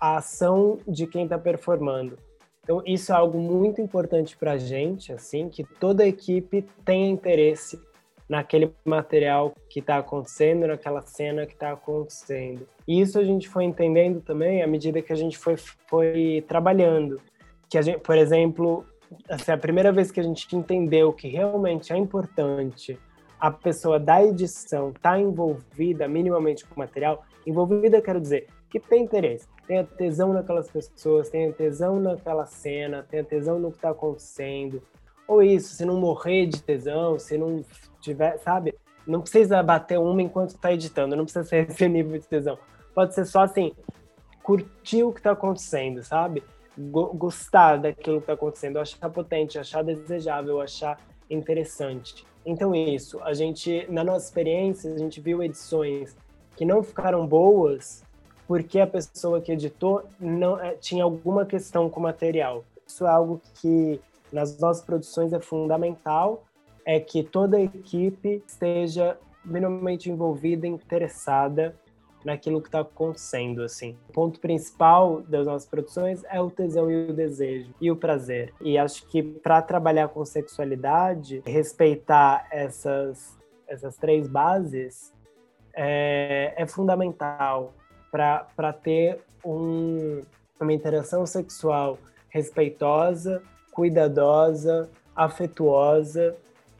a 0.00 0.18
ação 0.18 0.78
de 0.86 1.04
quem 1.04 1.24
está 1.24 1.36
performando. 1.36 2.16
Então, 2.62 2.80
isso 2.86 3.10
é 3.10 3.16
algo 3.16 3.40
muito 3.40 3.80
importante 3.80 4.36
para 4.36 4.52
a 4.52 4.56
gente, 4.56 5.12
assim, 5.12 5.48
que 5.48 5.64
toda 5.64 6.04
a 6.04 6.06
equipe 6.06 6.64
tenha 6.84 7.10
interesse 7.10 7.80
naquele 8.28 8.72
material 8.84 9.52
que 9.68 9.80
está 9.80 9.98
acontecendo, 9.98 10.68
naquela 10.68 11.02
cena 11.02 11.44
que 11.44 11.54
está 11.54 11.72
acontecendo. 11.72 12.68
E 12.86 13.00
isso 13.00 13.18
a 13.18 13.24
gente 13.24 13.48
foi 13.48 13.64
entendendo 13.64 14.20
também 14.20 14.62
à 14.62 14.66
medida 14.68 15.02
que 15.02 15.12
a 15.12 15.16
gente 15.16 15.36
foi, 15.36 15.56
foi 15.88 16.44
trabalhando. 16.46 17.20
Que 17.68 17.78
a 17.78 17.82
gente, 17.82 17.98
por 17.98 18.16
exemplo, 18.16 18.86
assim, 19.28 19.50
a 19.50 19.58
primeira 19.58 19.90
vez 19.90 20.12
que 20.12 20.20
a 20.20 20.22
gente 20.22 20.54
entendeu 20.54 21.12
que 21.12 21.26
realmente 21.26 21.92
é 21.92 21.96
importante 21.96 22.96
a 23.38 23.50
pessoa 23.50 23.98
da 23.98 24.22
edição 24.24 24.88
estar 24.88 25.12
tá 25.12 25.18
envolvida 25.18 26.08
minimamente 26.08 26.64
com 26.64 26.74
o 26.74 26.78
material, 26.78 27.24
envolvida 27.46 28.00
quero 28.00 28.20
dizer 28.20 28.48
que 28.68 28.80
tem 28.80 29.04
interesse, 29.04 29.46
tenha 29.66 29.84
tesão 29.84 30.32
naquelas 30.32 30.70
pessoas, 30.70 31.28
tenha 31.28 31.52
tesão 31.52 32.00
naquela 32.00 32.46
cena, 32.46 33.06
tenha 33.08 33.24
tesão 33.24 33.58
no 33.58 33.70
que 33.70 33.78
está 33.78 33.90
acontecendo. 33.90 34.82
Ou 35.26 35.42
isso, 35.42 35.74
se 35.74 35.84
não 35.84 35.98
morrer 35.98 36.46
de 36.46 36.62
tesão, 36.62 37.18
se 37.18 37.36
não 37.36 37.64
tiver, 38.00 38.38
sabe? 38.38 38.74
Não 39.06 39.20
precisa 39.20 39.62
bater 39.62 39.98
uma 39.98 40.22
enquanto 40.22 40.50
está 40.50 40.72
editando, 40.72 41.16
não 41.16 41.24
precisa 41.24 41.44
ser 41.44 41.66
esse 41.70 41.88
nível 41.88 42.18
de 42.18 42.26
tesão. 42.26 42.58
Pode 42.94 43.14
ser 43.14 43.24
só 43.24 43.42
assim, 43.42 43.72
curtir 44.42 45.04
o 45.04 45.12
que 45.12 45.20
está 45.20 45.32
acontecendo, 45.32 46.02
sabe? 46.02 46.42
Gostar 46.78 47.78
daquilo 47.78 48.18
que 48.18 48.24
está 48.24 48.34
acontecendo, 48.34 48.78
achar 48.78 49.10
potente, 49.10 49.58
achar 49.58 49.82
desejável, 49.82 50.60
achar 50.60 50.98
interessante. 51.28 52.24
Então, 52.46 52.72
isso, 52.72 53.20
a 53.24 53.34
gente, 53.34 53.84
na 53.90 54.04
nossa 54.04 54.26
experiência, 54.26 54.94
a 54.94 54.96
gente 54.96 55.20
viu 55.20 55.42
edições 55.42 56.16
que 56.56 56.64
não 56.64 56.80
ficaram 56.80 57.26
boas 57.26 58.04
porque 58.46 58.78
a 58.78 58.86
pessoa 58.86 59.40
que 59.40 59.50
editou 59.50 60.04
não 60.20 60.58
é, 60.60 60.74
tinha 60.74 61.02
alguma 61.02 61.44
questão 61.44 61.90
com 61.90 61.98
o 61.98 62.02
material. 62.04 62.64
Isso 62.86 63.04
é 63.04 63.10
algo 63.10 63.42
que 63.60 64.00
nas 64.32 64.56
nossas 64.60 64.84
produções 64.84 65.32
é 65.32 65.40
fundamental, 65.40 66.44
é 66.84 67.00
que 67.00 67.24
toda 67.24 67.56
a 67.56 67.62
equipe 67.62 68.44
esteja 68.46 69.18
minimamente 69.44 70.08
envolvida, 70.08 70.68
interessada 70.68 71.74
naquilo 72.26 72.60
que 72.60 72.68
está 72.68 72.80
acontecendo, 72.80 73.62
assim. 73.62 73.96
O 74.08 74.12
ponto 74.12 74.40
principal 74.40 75.22
das 75.22 75.46
nossas 75.46 75.68
produções 75.68 76.24
é 76.28 76.40
o 76.40 76.50
tesão 76.50 76.90
e 76.90 77.08
o 77.08 77.12
desejo 77.12 77.72
e 77.80 77.88
o 77.88 77.96
prazer. 77.96 78.52
E 78.60 78.76
acho 78.76 79.06
que 79.06 79.22
para 79.22 79.62
trabalhar 79.62 80.08
com 80.08 80.24
sexualidade, 80.24 81.40
respeitar 81.46 82.46
essas 82.50 83.36
essas 83.68 83.96
três 83.96 84.28
bases 84.28 85.12
é, 85.74 86.54
é 86.56 86.66
fundamental 86.66 87.74
para 88.10 88.72
ter 88.72 89.20
um, 89.44 90.20
uma 90.60 90.72
interação 90.72 91.26
sexual 91.26 91.98
respeitosa, 92.28 93.42
cuidadosa, 93.72 94.88
afetuosa 95.14 96.36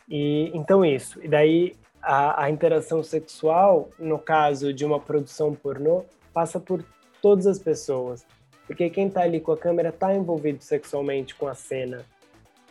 e 0.09 0.51
então 0.55 0.85
isso. 0.85 1.23
E 1.23 1.29
daí 1.29 1.77
a, 2.07 2.45
a, 2.45 2.51
interação 2.51 3.03
sexual, 3.03 3.91
no 3.99 4.17
caso 4.17 4.73
de 4.73 4.85
uma 4.85 5.01
produção 5.01 5.53
pornô, 5.53 6.05
passa 6.33 6.61
por 6.61 6.85
todas 7.21 7.49
as 7.49 7.59
pessoas. 7.59 8.25
Porque 8.65 8.89
quem 8.89 9.09
está 9.09 9.23
ali 9.23 9.41
com 9.41 9.51
a 9.51 9.57
câmera 9.57 9.89
está 9.89 10.15
envolvido 10.15 10.63
sexualmente 10.63 11.35
com 11.35 11.49
a 11.49 11.55
cena. 11.55 12.05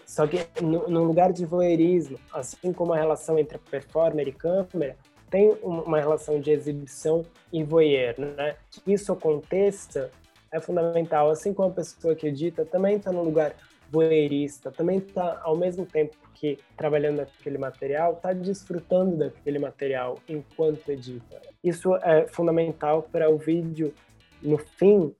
Só 0.06 0.26
que 0.26 0.40
no, 0.62 0.88
no, 0.88 1.04
lugar 1.04 1.34
de 1.34 1.46
voyeurismo, 1.46 2.18
assim 2.32 2.72
como 2.72 2.94
a 2.94 2.98
relação 2.98 3.38
entre 3.38 3.58
performer 3.58 4.28
e 4.28 4.32
câmera, 4.32 4.96
tem 5.30 5.58
uma 5.62 6.00
relação 6.00 6.40
de 6.40 6.52
exibição 6.52 7.26
e 7.52 7.62
voyeur, 7.64 8.16
né? 8.18 8.56
Que 8.72 8.94
isso 8.94 9.12
aconteça 9.12 10.12
é 10.50 10.60
fundamental. 10.62 11.30
Assim 11.30 11.54
como 11.54 11.70
a 11.70 11.74
pessoa 11.74 12.16
que 12.16 12.28
edita 12.28 12.64
também 12.64 12.96
está 12.96 13.12
no 13.12 13.24
lugar 13.24 13.54
voyeurista, 13.96 14.72
também 14.72 14.98
está 15.00 15.42
ao 15.44 15.56
mesmo 15.58 15.86
tempo 15.86 16.16
que 16.34 16.60
trabalhando 16.76 17.18
naquele 17.18 17.58
material, 17.58 18.14
está 18.14 18.34
desfrutando 18.34 19.18
daquele 19.18 19.58
material 19.58 20.20
enquanto 20.28 20.90
edita. 20.90 21.42
Isso 21.64 21.96
é 21.98 22.28
fundamental 22.28 23.04
para 23.04 23.30
o 23.30 23.38
vídeo, 23.38 23.94
no 24.42 24.58
fim, 24.58 25.16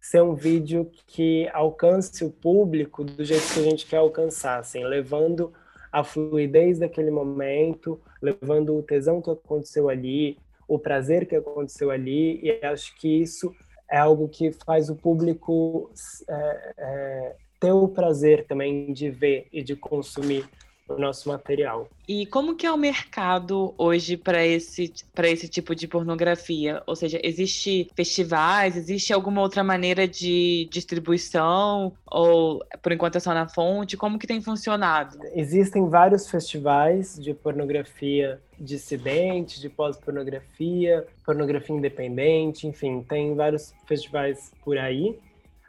ser 0.00 0.22
um 0.22 0.34
vídeo 0.34 0.90
que 1.06 1.48
alcance 1.52 2.24
o 2.24 2.30
público 2.30 3.04
do 3.04 3.24
jeito 3.24 3.52
que 3.52 3.60
a 3.60 3.62
gente 3.62 3.86
quer 3.86 3.98
alcançar, 3.98 4.58
assim, 4.58 4.82
levando 4.82 5.52
a 5.92 6.02
fluidez 6.02 6.78
daquele 6.78 7.10
momento, 7.10 8.00
levando 8.20 8.76
o 8.76 8.82
tesão 8.82 9.22
que 9.22 9.30
aconteceu 9.30 9.88
ali, 9.88 10.38
o 10.66 10.78
prazer 10.78 11.26
que 11.26 11.36
aconteceu 11.36 11.90
ali, 11.90 12.40
e 12.42 12.64
acho 12.64 12.96
que 12.96 13.20
isso 13.20 13.54
é 13.88 13.98
algo 13.98 14.28
que 14.28 14.50
faz 14.64 14.90
o 14.90 14.96
público 14.96 15.90
é, 16.28 16.74
é, 16.76 17.36
ter 17.58 17.72
o 17.72 17.88
prazer 17.88 18.46
também 18.46 18.92
de 18.92 19.10
ver 19.10 19.46
e 19.52 19.62
de 19.62 19.76
consumir 19.76 20.48
o 20.88 20.98
nosso 20.98 21.28
material. 21.28 21.88
E 22.08 22.26
como 22.26 22.54
que 22.54 22.64
é 22.64 22.72
o 22.72 22.76
mercado 22.76 23.74
hoje 23.76 24.16
para 24.16 24.44
esse, 24.46 24.92
esse 25.24 25.48
tipo 25.48 25.74
de 25.74 25.88
pornografia? 25.88 26.82
Ou 26.86 26.94
seja, 26.94 27.18
existe 27.22 27.90
festivais, 27.96 28.76
existe 28.76 29.12
alguma 29.12 29.40
outra 29.40 29.64
maneira 29.64 30.06
de 30.06 30.68
distribuição? 30.70 31.92
Ou 32.06 32.64
por 32.80 32.92
enquanto 32.92 33.16
é 33.16 33.20
só 33.20 33.34
na 33.34 33.48
fonte? 33.48 33.96
Como 33.96 34.18
que 34.18 34.26
tem 34.26 34.40
funcionado? 34.40 35.18
Existem 35.34 35.88
vários 35.88 36.30
festivais 36.30 37.18
de 37.18 37.34
pornografia 37.34 38.40
dissidente, 38.58 39.60
de 39.60 39.68
pós-pornografia, 39.68 41.06
pornografia 41.24 41.76
independente, 41.76 42.66
enfim, 42.66 43.02
tem 43.02 43.34
vários 43.34 43.74
festivais 43.86 44.52
por 44.64 44.78
aí 44.78 45.18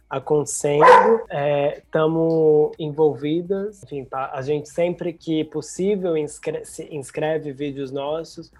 acontecendo, 0.09 1.21
estamos 1.75 2.71
é, 2.79 2.83
envolvidas, 2.83 3.83
enfim, 3.83 4.05
tá, 4.05 4.31
a 4.33 4.41
gente 4.41 4.69
sempre 4.69 5.11
que 5.11 5.43
possível 5.43 6.15
inscreve, 6.15 6.63
inscreve 6.91 7.51
vídeos 7.51 7.91
nossos 7.91 8.51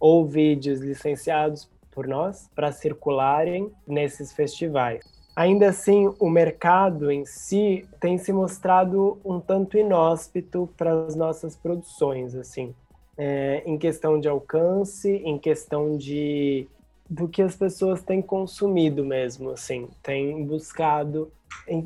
ou 0.00 0.26
vídeos 0.26 0.80
licenciados 0.80 1.68
por 1.92 2.06
nós 2.06 2.50
para 2.54 2.72
circularem 2.72 3.70
nesses 3.86 4.32
festivais. 4.32 5.02
Ainda 5.34 5.68
assim, 5.68 6.12
o 6.18 6.28
mercado 6.28 7.10
em 7.10 7.24
si 7.24 7.86
tem 8.00 8.18
se 8.18 8.32
mostrado 8.32 9.18
um 9.24 9.38
tanto 9.38 9.76
inóspito 9.76 10.68
para 10.76 11.06
as 11.06 11.14
nossas 11.14 11.54
produções, 11.54 12.34
assim, 12.34 12.74
é, 13.16 13.62
em 13.64 13.78
questão 13.78 14.18
de 14.18 14.28
alcance, 14.28 15.10
em 15.10 15.38
questão 15.38 15.96
de 15.96 16.66
do 17.08 17.28
que 17.28 17.42
as 17.42 17.56
pessoas 17.56 18.02
têm 18.02 18.20
consumido 18.20 19.04
mesmo, 19.04 19.50
assim, 19.50 19.88
têm 20.02 20.44
buscado 20.44 21.30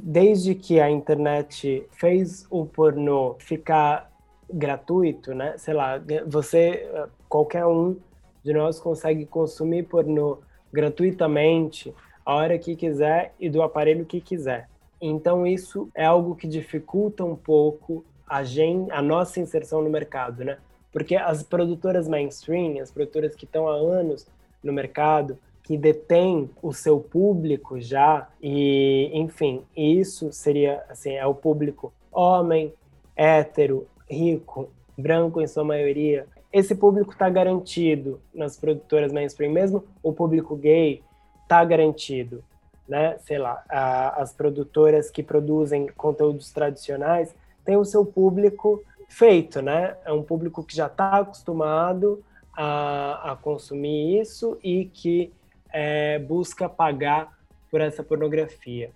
desde 0.02 0.54
que 0.54 0.80
a 0.80 0.90
internet 0.90 1.86
fez 1.90 2.46
o 2.50 2.66
pornô 2.66 3.36
ficar 3.38 4.10
gratuito, 4.52 5.34
né? 5.34 5.54
Sei 5.58 5.74
lá, 5.74 6.00
você 6.26 6.88
qualquer 7.28 7.66
um 7.66 7.96
de 8.42 8.52
nós 8.52 8.80
consegue 8.80 9.26
consumir 9.26 9.84
pornô 9.84 10.38
gratuitamente 10.72 11.94
a 12.24 12.34
hora 12.34 12.58
que 12.58 12.74
quiser 12.74 13.34
e 13.38 13.48
do 13.48 13.62
aparelho 13.62 14.04
que 14.04 14.20
quiser. 14.20 14.68
Então 15.00 15.46
isso 15.46 15.88
é 15.94 16.04
algo 16.04 16.34
que 16.34 16.46
dificulta 16.46 17.24
um 17.24 17.36
pouco 17.36 18.04
a 18.26 18.44
gente, 18.44 18.90
a 18.92 19.02
nossa 19.02 19.40
inserção 19.40 19.82
no 19.82 19.90
mercado, 19.90 20.44
né? 20.44 20.58
Porque 20.92 21.16
as 21.16 21.42
produtoras 21.42 22.08
mainstream, 22.08 22.80
as 22.80 22.90
produtoras 22.90 23.34
que 23.34 23.44
estão 23.44 23.68
há 23.68 23.74
anos 23.74 24.26
no 24.62 24.72
mercado, 24.72 25.38
que 25.62 25.76
detém 25.76 26.50
o 26.62 26.72
seu 26.72 26.98
público 26.98 27.80
já 27.80 28.28
e, 28.42 29.10
enfim, 29.14 29.62
isso 29.76 30.32
seria 30.32 30.84
assim, 30.88 31.12
é 31.12 31.24
o 31.24 31.34
público 31.34 31.92
homem, 32.10 32.74
hétero, 33.14 33.86
rico, 34.08 34.68
branco 34.98 35.40
em 35.40 35.46
sua 35.46 35.62
maioria. 35.62 36.26
Esse 36.52 36.74
público 36.74 37.12
está 37.12 37.30
garantido 37.30 38.20
nas 38.34 38.56
produtoras 38.56 39.12
mainstream, 39.12 39.52
mesmo 39.52 39.84
o 40.02 40.12
público 40.12 40.56
gay 40.56 41.02
está 41.42 41.64
garantido, 41.64 42.42
né? 42.88 43.16
Sei 43.18 43.38
lá, 43.38 43.62
a, 43.68 44.20
as 44.20 44.32
produtoras 44.32 45.10
que 45.10 45.22
produzem 45.22 45.86
conteúdos 45.96 46.50
tradicionais 46.50 47.32
têm 47.64 47.76
o 47.76 47.84
seu 47.84 48.04
público 48.04 48.82
feito, 49.08 49.62
né? 49.62 49.96
É 50.04 50.12
um 50.12 50.22
público 50.22 50.64
que 50.64 50.74
já 50.74 50.86
está 50.86 51.18
acostumado 51.18 52.22
a, 52.56 53.32
a 53.32 53.36
consumir 53.36 54.20
isso 54.20 54.58
e 54.62 54.86
que 54.86 55.32
é, 55.72 56.18
busca 56.18 56.68
pagar 56.68 57.38
por 57.70 57.80
essa 57.80 58.02
pornografia. 58.02 58.90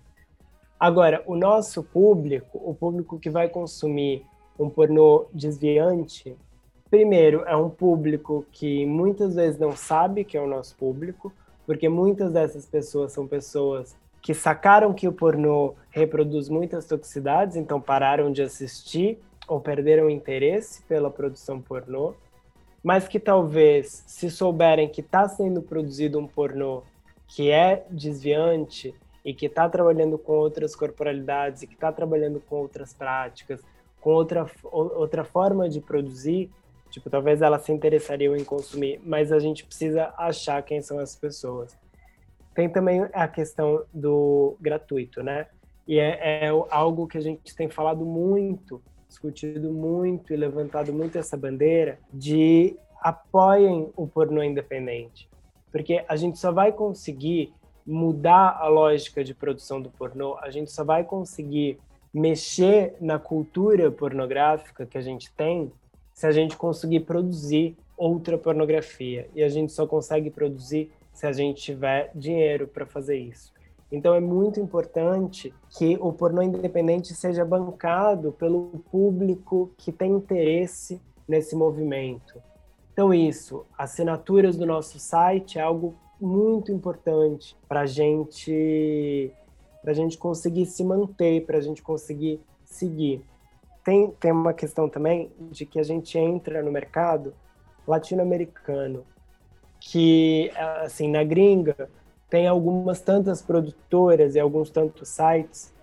Agora, 0.79 1.23
o 1.25 1.35
nosso 1.35 1.83
público, 1.83 2.61
o 2.63 2.73
público 2.73 3.17
que 3.17 3.29
vai 3.29 3.47
consumir 3.47 4.25
um 4.59 4.69
pornô 4.69 5.25
desviante, 5.33 6.35
primeiro, 6.89 7.43
é 7.45 7.55
um 7.55 7.69
público 7.69 8.45
que 8.51 8.85
muitas 8.85 9.35
vezes 9.35 9.59
não 9.59 9.75
sabe 9.75 10.23
que 10.23 10.37
é 10.37 10.41
o 10.41 10.47
nosso 10.47 10.75
público, 10.75 11.31
porque 11.65 11.89
muitas 11.89 12.31
dessas 12.31 12.65
pessoas 12.65 13.11
são 13.11 13.25
pessoas 13.25 13.95
que 14.21 14.33
sacaram 14.33 14.93
que 14.93 15.07
o 15.07 15.13
pornô 15.13 15.75
reproduz 15.89 16.49
muitas 16.49 16.85
toxicidades, 16.85 17.55
então 17.55 17.79
pararam 17.79 18.31
de 18.31 18.41
assistir 18.41 19.19
ou 19.47 19.59
perderam 19.59 20.09
interesse 20.09 20.81
pela 20.83 21.11
produção 21.11 21.61
pornô 21.61 22.15
mas 22.85 23.07
que 23.07 23.19
talvez, 23.19 24.03
se 24.05 24.29
souberem 24.29 24.87
que 24.87 25.01
está 25.01 25.27
sendo 25.27 25.59
produzido 25.59 26.19
um 26.19 26.27
pornô 26.27 26.83
que 27.27 27.49
é 27.49 27.83
desviante 27.89 28.93
e 29.25 29.33
que 29.33 29.47
está 29.47 29.67
trabalhando 29.67 30.19
com 30.19 30.33
outras 30.33 30.75
corporalidades 30.75 31.63
e 31.63 31.67
que 31.67 31.73
está 31.73 31.91
trabalhando 31.91 32.39
com 32.39 32.57
outras 32.57 32.93
práticas, 32.93 33.59
com 33.99 34.11
outra, 34.11 34.45
outra 34.71 35.23
forma 35.23 35.67
de 35.67 35.81
produzir, 35.81 36.51
tipo, 36.91 37.09
talvez 37.09 37.41
elas 37.41 37.63
se 37.63 37.71
interessariam 37.71 38.37
em 38.37 38.43
consumir, 38.43 39.01
mas 39.03 39.31
a 39.31 39.39
gente 39.39 39.65
precisa 39.65 40.13
achar 40.15 40.61
quem 40.61 40.79
são 40.79 40.99
as 40.99 41.15
pessoas. 41.15 41.75
Tem 42.53 42.69
também 42.69 43.07
a 43.13 43.27
questão 43.27 43.83
do 43.91 44.55
gratuito, 44.61 45.23
né? 45.23 45.47
E 45.87 45.97
é, 45.97 46.45
é 46.45 46.49
algo 46.69 47.07
que 47.07 47.17
a 47.17 47.21
gente 47.21 47.55
tem 47.55 47.67
falado 47.67 48.05
muito 48.05 48.79
discutido 49.15 49.71
muito 49.71 50.33
e 50.33 50.35
levantado 50.35 50.91
muito 50.91 51.17
essa 51.17 51.37
bandeira 51.37 51.97
de 52.13 52.75
apoiem 53.01 53.89
o 53.95 54.05
pornô 54.05 54.43
independente. 54.43 55.29
Porque 55.71 56.03
a 56.07 56.15
gente 56.15 56.37
só 56.37 56.51
vai 56.51 56.71
conseguir 56.71 57.53
mudar 57.85 58.57
a 58.59 58.67
lógica 58.67 59.23
de 59.23 59.33
produção 59.33 59.81
do 59.81 59.89
pornô, 59.89 60.37
a 60.41 60.49
gente 60.49 60.71
só 60.71 60.83
vai 60.83 61.03
conseguir 61.03 61.77
mexer 62.13 62.95
na 62.99 63.19
cultura 63.19 63.91
pornográfica 63.91 64.85
que 64.85 64.97
a 64.97 65.01
gente 65.01 65.31
tem 65.33 65.71
se 66.13 66.25
a 66.25 66.31
gente 66.31 66.55
conseguir 66.55 67.01
produzir 67.01 67.77
outra 67.97 68.37
pornografia. 68.37 69.29
E 69.35 69.43
a 69.43 69.49
gente 69.49 69.71
só 69.71 69.85
consegue 69.85 70.29
produzir 70.29 70.91
se 71.13 71.27
a 71.27 71.31
gente 71.31 71.61
tiver 71.61 72.11
dinheiro 72.15 72.67
para 72.67 72.85
fazer 72.85 73.17
isso. 73.17 73.53
Então 73.91 74.13
é 74.13 74.19
muito 74.19 74.59
importante 74.59 75.53
que 75.77 75.97
o 76.01 76.11
pornô 76.11 76.41
independente 76.41 77.13
seja 77.13 77.45
bancado 77.45 78.31
pelo 78.31 78.83
público 78.91 79.71
que 79.77 79.91
tem 79.91 80.11
interesse 80.11 81.01
nesse 81.27 81.55
movimento. 81.55 82.41
Então 82.93 83.13
isso, 83.13 83.65
assinaturas 83.77 84.55
do 84.55 84.65
nosso 84.65 84.99
site 84.99 85.59
é 85.59 85.61
algo 85.61 85.95
muito 86.19 86.71
importante 86.71 87.55
para 87.67 87.85
gente, 87.85 89.31
a 89.85 89.93
gente 89.93 90.17
conseguir 90.17 90.65
se 90.65 90.83
manter, 90.83 91.45
para 91.45 91.57
a 91.57 91.61
gente 91.61 91.81
conseguir 91.81 92.39
seguir. 92.63 93.23
Tem, 93.83 94.09
tem 94.11 94.31
uma 94.31 94.53
questão 94.53 94.89
também 94.89 95.31
de 95.51 95.65
que 95.65 95.79
a 95.79 95.83
gente 95.83 96.17
entra 96.17 96.63
no 96.63 96.71
mercado 96.71 97.33
latino-americano, 97.87 99.05
que, 99.79 100.51
assim, 100.81 101.09
na 101.09 101.23
gringa, 101.23 101.89
tem 102.29 102.47
algumas 102.47 103.01
tantas 103.01 103.41
produtoras 103.41 104.35
e 104.35 104.39
alguns 104.39 104.69
tantos 104.69 105.09
sites 105.09 105.73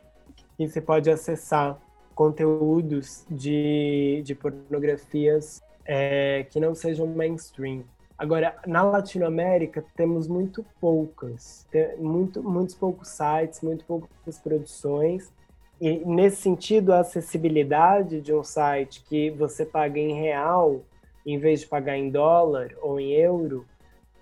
que 0.56 0.66
você 0.68 0.80
pode 0.80 1.10
acessar 1.10 1.78
conteúdos 2.14 3.24
de, 3.30 4.22
de 4.24 4.34
pornografias 4.34 5.62
é, 5.84 6.46
que 6.50 6.60
não 6.60 6.74
sejam 6.74 7.06
mainstream. 7.06 7.84
Agora, 8.18 8.54
na 8.66 8.82
Latinoamérica, 8.82 9.84
temos 9.96 10.28
muito 10.28 10.64
poucas, 10.80 11.66
muito, 11.98 12.42
muitos 12.42 12.74
poucos 12.74 13.08
sites, 13.08 13.60
muito 13.62 13.84
poucas 13.84 14.38
produções. 14.38 15.32
E, 15.80 16.04
nesse 16.04 16.42
sentido, 16.42 16.92
a 16.92 17.00
acessibilidade 17.00 18.20
de 18.20 18.32
um 18.32 18.44
site 18.44 19.02
que 19.08 19.30
você 19.30 19.64
paga 19.64 19.98
em 19.98 20.12
real, 20.12 20.82
em 21.26 21.38
vez 21.38 21.60
de 21.60 21.66
pagar 21.66 21.96
em 21.96 22.10
dólar 22.10 22.72
ou 22.80 23.00
em 23.00 23.10
euro, 23.12 23.66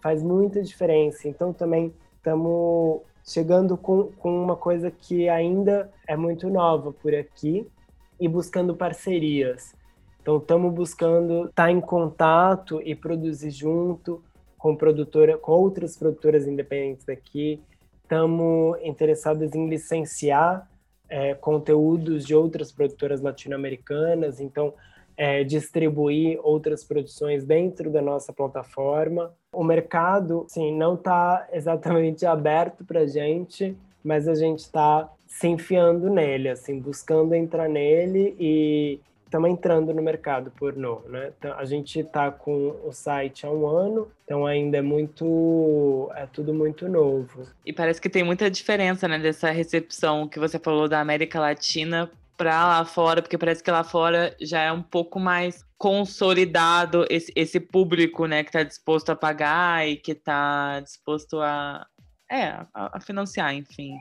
faz 0.01 0.23
muita 0.23 0.63
diferença. 0.63 1.29
Então, 1.29 1.53
também 1.53 1.93
estamos 2.21 3.01
chegando 3.25 3.77
com, 3.77 4.13
com 4.13 4.43
uma 4.43 4.57
coisa 4.57 4.91
que 4.91 5.29
ainda 5.29 5.91
é 6.07 6.17
muito 6.17 6.51
nova 6.51 6.93
por 6.93 7.15
aqui 7.15 7.67
e 8.19 8.29
buscando 8.29 8.77
parcerias. 8.77 9.75
Então, 10.21 10.37
estamos 10.37 10.73
buscando 10.75 11.47
estar 11.47 11.65
tá 11.65 11.71
em 11.71 11.81
contato 11.81 12.81
e 12.83 12.95
produzir 12.95 13.51
junto 13.51 14.23
com 14.59 14.77
produtora, 14.77 15.39
com 15.39 15.53
outras 15.53 15.97
produtoras 15.97 16.47
independentes 16.47 17.07
daqui. 17.07 17.63
Estamos 18.03 18.79
interessados 18.83 19.55
em 19.55 19.67
licenciar 19.69 20.69
é, 21.09 21.35
conteúdos 21.35 22.27
de 22.27 22.35
outras 22.35 22.71
produtoras 22.71 23.23
latino-americanas. 23.23 24.41
Então, 24.41 24.75
é, 25.17 25.43
distribuir 25.43 26.39
outras 26.43 26.85
produções 26.85 27.45
dentro 27.45 27.91
da 27.91 28.03
nossa 28.03 28.33
plataforma. 28.33 29.35
O 29.53 29.65
mercado, 29.65 30.47
sim, 30.49 30.77
não 30.77 30.95
está 30.95 31.49
exatamente 31.53 32.25
aberto 32.27 32.85
para 32.85 33.07
gente, 33.07 33.77
mas 34.03 34.29
a 34.29 34.35
gente 34.35 34.61
está 34.61 35.09
se 35.27 35.47
enfiando 35.47 36.11
nele, 36.11 36.49
assim, 36.49 36.79
buscando 36.79 37.35
entrar 37.35 37.69
nele 37.69 38.35
e 38.39 39.01
estamos 39.25 39.49
entrando 39.49 39.95
no 39.95 40.03
mercado 40.03 40.51
pornô, 40.51 41.03
né? 41.09 41.33
Então, 41.39 41.57
a 41.57 41.65
gente 41.65 42.01
está 42.01 42.33
com 42.33 42.77
o 42.85 42.93
site 42.93 43.47
há 43.47 43.51
um 43.51 43.65
ano, 43.67 44.09
então 44.25 44.45
ainda 44.45 44.79
é 44.79 44.83
muito, 44.83 46.11
é 46.17 46.27
tudo 46.27 46.53
muito 46.53 46.89
novo. 46.89 47.47
E 47.65 47.73
parece 47.73 48.01
que 48.01 48.11
tem 48.11 48.25
muita 48.25 48.51
diferença, 48.51 49.07
né, 49.07 49.19
dessa 49.21 49.51
recepção 49.51 50.27
que 50.27 50.41
você 50.41 50.59
falou 50.59 50.89
da 50.89 51.01
América 51.01 51.39
Latina 51.39 52.11
para 52.41 52.67
lá 52.67 52.85
fora, 52.87 53.21
porque 53.21 53.37
parece 53.37 53.63
que 53.63 53.71
lá 53.71 53.85
fora 53.85 54.35
já 54.41 54.63
é 54.63 54.73
um 54.73 54.83
pouco 54.83 55.21
mais 55.21 55.63
consolidado 55.77 57.05
esse, 57.11 57.31
esse 57.37 57.61
público, 57.61 58.25
né, 58.25 58.43
que 58.43 58.49
está 58.49 58.63
disposto 58.63 59.11
a 59.11 59.17
pagar 59.17 59.87
e 59.87 59.97
que 59.97 60.13
está 60.13 60.81
disposto 60.81 61.39
a, 61.39 61.87
é, 62.31 62.47
a, 62.73 62.97
a, 62.97 63.01
financiar, 63.01 63.55
enfim. 63.55 63.95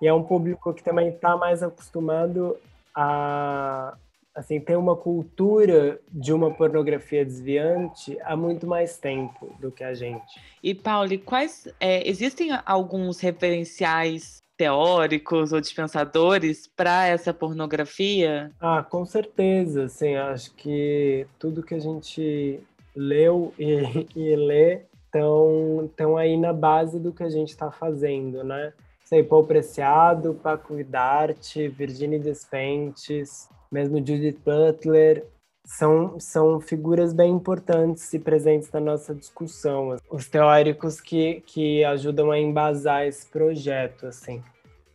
E 0.00 0.06
é 0.06 0.14
um 0.14 0.22
público 0.22 0.72
que 0.72 0.82
também 0.82 1.10
está 1.10 1.36
mais 1.36 1.62
acostumado 1.62 2.56
a 2.94 3.94
assim 4.34 4.58
ter 4.58 4.76
uma 4.76 4.96
cultura 4.96 6.00
de 6.10 6.32
uma 6.32 6.50
pornografia 6.50 7.22
desviante 7.22 8.18
há 8.22 8.34
muito 8.34 8.66
mais 8.66 8.96
tempo 8.96 9.54
do 9.60 9.70
que 9.70 9.84
a 9.84 9.92
gente. 9.92 10.40
E 10.62 10.74
Pauli, 10.74 11.18
quais 11.18 11.68
é, 11.78 12.08
existem 12.08 12.48
alguns 12.64 13.20
referenciais 13.20 14.41
teóricos 14.62 15.52
ou 15.52 15.60
dispensadores 15.60 16.68
para 16.68 17.08
essa 17.08 17.34
pornografia? 17.34 18.52
Ah, 18.60 18.80
com 18.88 19.04
certeza, 19.04 19.88
sim. 19.88 20.14
Acho 20.14 20.54
que 20.54 21.26
tudo 21.36 21.64
que 21.64 21.74
a 21.74 21.80
gente 21.80 22.60
leu 22.94 23.52
e, 23.58 24.06
e 24.14 24.36
lê 24.36 24.82
estão 25.04 25.90
tão 25.96 26.16
aí 26.16 26.36
na 26.36 26.52
base 26.52 27.00
do 27.00 27.12
que 27.12 27.24
a 27.24 27.28
gente 27.28 27.48
está 27.48 27.72
fazendo, 27.72 28.44
né? 28.44 28.72
Sei, 29.04 29.22
Paul 29.22 29.44
Preciado, 29.44 30.32
Paco 30.32 30.74
Vidarte, 30.74 31.66
Virginie 31.66 32.20
Despentes, 32.20 33.48
mesmo 33.70 33.96
Judith 33.96 34.38
Butler, 34.44 35.26
são, 35.64 36.18
são 36.20 36.60
figuras 36.60 37.12
bem 37.12 37.32
importantes 37.32 38.12
e 38.14 38.18
presentes 38.18 38.70
na 38.70 38.80
nossa 38.80 39.12
discussão. 39.12 39.96
Os 40.08 40.28
teóricos 40.28 41.00
que, 41.00 41.42
que 41.46 41.84
ajudam 41.84 42.30
a 42.30 42.38
embasar 42.38 43.06
esse 43.06 43.26
projeto, 43.26 44.06
assim. 44.06 44.42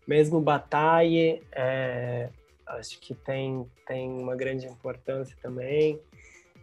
Mesmo 0.07 0.39
Bataille, 0.39 1.43
é, 1.51 2.29
acho 2.65 2.99
que 2.99 3.13
tem, 3.13 3.65
tem 3.85 4.09
uma 4.09 4.35
grande 4.35 4.65
importância 4.65 5.35
também. 5.41 5.99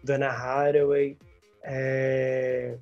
Dona 0.02 0.28
Haraway, 0.28 1.16
é, 1.62 2.76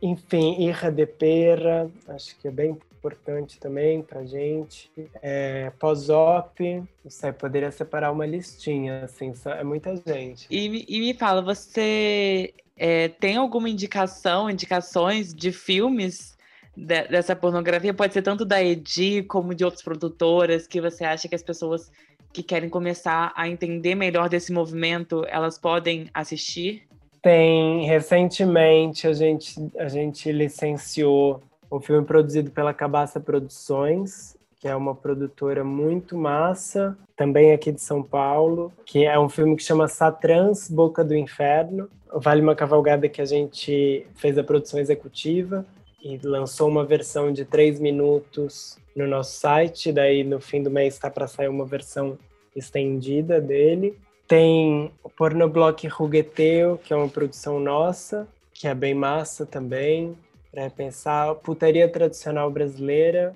enfim, 0.00 0.62
Irra 0.62 0.90
de 0.90 1.06
Pera, 1.06 1.90
acho 2.08 2.38
que 2.38 2.48
é 2.48 2.50
bem 2.50 2.78
importante 3.00 3.58
também 3.58 4.02
para 4.02 4.24
gente. 4.24 4.90
É, 5.22 5.70
Pós-op, 5.78 6.60
não 7.02 7.10
sei, 7.10 7.32
poderia 7.32 7.70
separar 7.70 8.12
uma 8.12 8.26
listinha, 8.26 9.04
assim, 9.04 9.32
é 9.46 9.64
muita 9.64 9.96
gente. 9.96 10.46
E, 10.50 10.84
e 10.88 11.00
me 11.00 11.14
fala, 11.14 11.40
você 11.40 12.52
é, 12.76 13.08
tem 13.08 13.36
alguma 13.36 13.68
indicação, 13.68 14.50
indicações 14.50 15.34
de 15.34 15.50
filmes 15.52 16.38
de, 16.80 17.08
dessa 17.08 17.36
pornografia? 17.36 17.92
Pode 17.92 18.14
ser 18.14 18.22
tanto 18.22 18.44
da 18.44 18.62
Edi 18.62 19.22
como 19.22 19.54
de 19.54 19.64
outras 19.64 19.82
produtoras 19.82 20.66
que 20.66 20.80
você 20.80 21.04
acha 21.04 21.28
que 21.28 21.34
as 21.34 21.42
pessoas 21.42 21.90
que 22.32 22.42
querem 22.42 22.68
começar 22.68 23.32
a 23.36 23.48
entender 23.48 23.94
melhor 23.94 24.28
desse 24.28 24.52
movimento, 24.52 25.24
elas 25.28 25.58
podem 25.58 26.08
assistir? 26.14 26.86
Tem, 27.20 27.84
recentemente 27.86 29.06
a 29.06 29.12
gente, 29.12 29.54
a 29.78 29.88
gente 29.88 30.30
licenciou 30.32 31.42
o 31.68 31.80
filme 31.80 32.06
produzido 32.06 32.50
pela 32.50 32.72
Cabaça 32.72 33.20
Produções, 33.20 34.36
que 34.58 34.68
é 34.68 34.74
uma 34.74 34.94
produtora 34.94 35.62
muito 35.64 36.16
massa, 36.16 36.96
também 37.16 37.52
aqui 37.52 37.72
de 37.72 37.80
São 37.80 38.02
Paulo, 38.02 38.72
que 38.86 39.04
é 39.04 39.18
um 39.18 39.28
filme 39.28 39.56
que 39.56 39.62
chama 39.62 39.88
Satrans, 39.88 40.70
Boca 40.70 41.04
do 41.04 41.14
Inferno. 41.14 41.88
Vale 42.12 42.40
uma 42.40 42.54
cavalgada 42.54 43.08
que 43.08 43.20
a 43.20 43.24
gente 43.24 44.06
fez 44.14 44.36
a 44.38 44.44
produção 44.44 44.80
executiva 44.80 45.64
e 46.02 46.18
lançou 46.22 46.68
uma 46.68 46.84
versão 46.84 47.32
de 47.32 47.44
três 47.44 47.78
minutos 47.78 48.78
no 48.94 49.06
nosso 49.06 49.38
site. 49.38 49.92
Daí, 49.92 50.24
no 50.24 50.40
fim 50.40 50.62
do 50.62 50.70
mês, 50.70 50.94
está 50.94 51.10
para 51.10 51.26
sair 51.26 51.48
uma 51.48 51.64
versão 51.64 52.18
estendida 52.54 53.40
dele. 53.40 53.98
Tem 54.26 54.92
o 55.02 55.10
Pornoblock 55.10 55.86
Rugueteu, 55.88 56.78
que 56.78 56.92
é 56.92 56.96
uma 56.96 57.08
produção 57.08 57.58
nossa, 57.58 58.28
que 58.52 58.68
é 58.68 58.74
bem 58.74 58.94
massa 58.94 59.44
também 59.44 60.16
para 60.50 60.70
pensar. 60.70 61.34
Putaria 61.36 61.88
Tradicional 61.88 62.50
Brasileira 62.50 63.34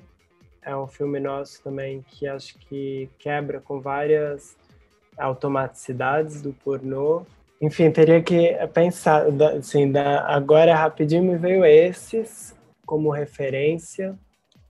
é 0.63 0.75
um 0.77 0.87
filme 0.87 1.21
nosso 1.21 1.63
também 1.63 2.05
que 2.09 2.27
acho 2.27 2.59
que 2.59 3.09
quebra 3.19 3.61
com 3.61 3.81
várias 3.81 4.57
automaticidades 5.19 6.41
do 6.41 6.53
pornô. 6.53 7.23
Enfim, 7.61 7.91
teria 7.91 8.23
que 8.23 8.53
pensar, 8.73 9.27
assim, 9.57 9.93
agora 10.27 10.75
rapidinho 10.75 11.23
me 11.23 11.37
veio 11.37 11.65
esses 11.65 12.54
como 12.85 13.11
referência. 13.11 14.19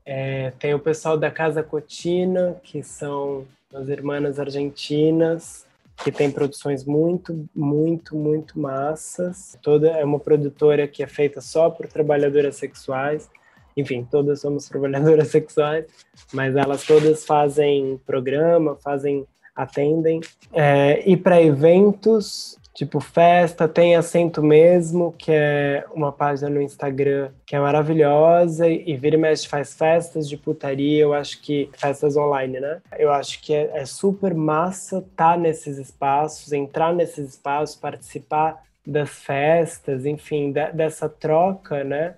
É, 0.04 0.50
tem 0.58 0.74
o 0.74 0.78
pessoal 0.78 1.16
da 1.16 1.30
Casa 1.30 1.62
Cotina, 1.62 2.56
que 2.62 2.82
são 2.82 3.46
as 3.72 3.88
irmãs 3.88 4.38
argentinas, 4.38 5.66
que 6.02 6.12
tem 6.12 6.30
produções 6.30 6.84
muito, 6.84 7.48
muito, 7.54 8.16
muito 8.16 8.58
massas. 8.58 9.56
Toda 9.62 9.88
é 9.88 10.04
uma 10.04 10.18
produtora 10.18 10.86
que 10.88 11.02
é 11.02 11.06
feita 11.06 11.40
só 11.40 11.70
por 11.70 11.86
trabalhadoras 11.86 12.56
sexuais. 12.56 13.30
Enfim, 13.76 14.06
todas 14.08 14.40
somos 14.40 14.66
trabalhadoras 14.68 15.28
sexuais, 15.28 15.86
mas 16.32 16.56
elas 16.56 16.84
todas 16.84 17.24
fazem 17.24 18.00
programa, 18.06 18.76
fazem, 18.76 19.26
atendem. 19.54 20.20
É, 20.52 21.08
e 21.08 21.16
para 21.16 21.42
eventos, 21.42 22.58
Tipo, 22.74 22.98
festa, 22.98 23.68
tem 23.68 23.94
assento 23.94 24.42
mesmo, 24.42 25.12
que 25.12 25.30
é 25.30 25.84
uma 25.94 26.10
página 26.10 26.50
no 26.50 26.60
Instagram 26.60 27.30
que 27.46 27.54
é 27.54 27.60
maravilhosa 27.60 28.68
e 28.68 28.96
vira 28.96 29.14
e 29.14 29.18
mexe 29.18 29.46
faz 29.46 29.74
festas 29.74 30.28
de 30.28 30.36
putaria, 30.36 31.02
eu 31.02 31.14
acho 31.14 31.40
que 31.40 31.70
festas 31.72 32.16
online, 32.16 32.58
né? 32.58 32.82
Eu 32.98 33.12
acho 33.12 33.40
que 33.40 33.54
é, 33.54 33.70
é 33.74 33.86
super 33.86 34.34
massa 34.34 34.98
estar 34.98 35.34
tá 35.34 35.36
nesses 35.36 35.78
espaços, 35.78 36.52
entrar 36.52 36.92
nesses 36.92 37.30
espaços, 37.30 37.76
participar 37.76 38.64
das 38.84 39.10
festas, 39.10 40.04
enfim, 40.04 40.50
de, 40.50 40.72
dessa 40.72 41.08
troca, 41.08 41.84
né? 41.84 42.16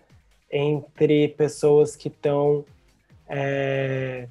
Entre 0.51 1.29
pessoas 1.29 1.95
que 1.95 2.09
estão 2.09 2.65
é, 3.29 4.27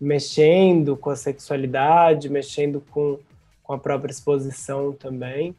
mexendo 0.00 0.96
com 0.96 1.10
a 1.10 1.16
sexualidade, 1.16 2.28
mexendo 2.28 2.82
com 2.90 3.20
com 3.62 3.72
a 3.72 3.78
própria 3.78 4.12
exposição 4.12 4.92
também. 4.92 5.54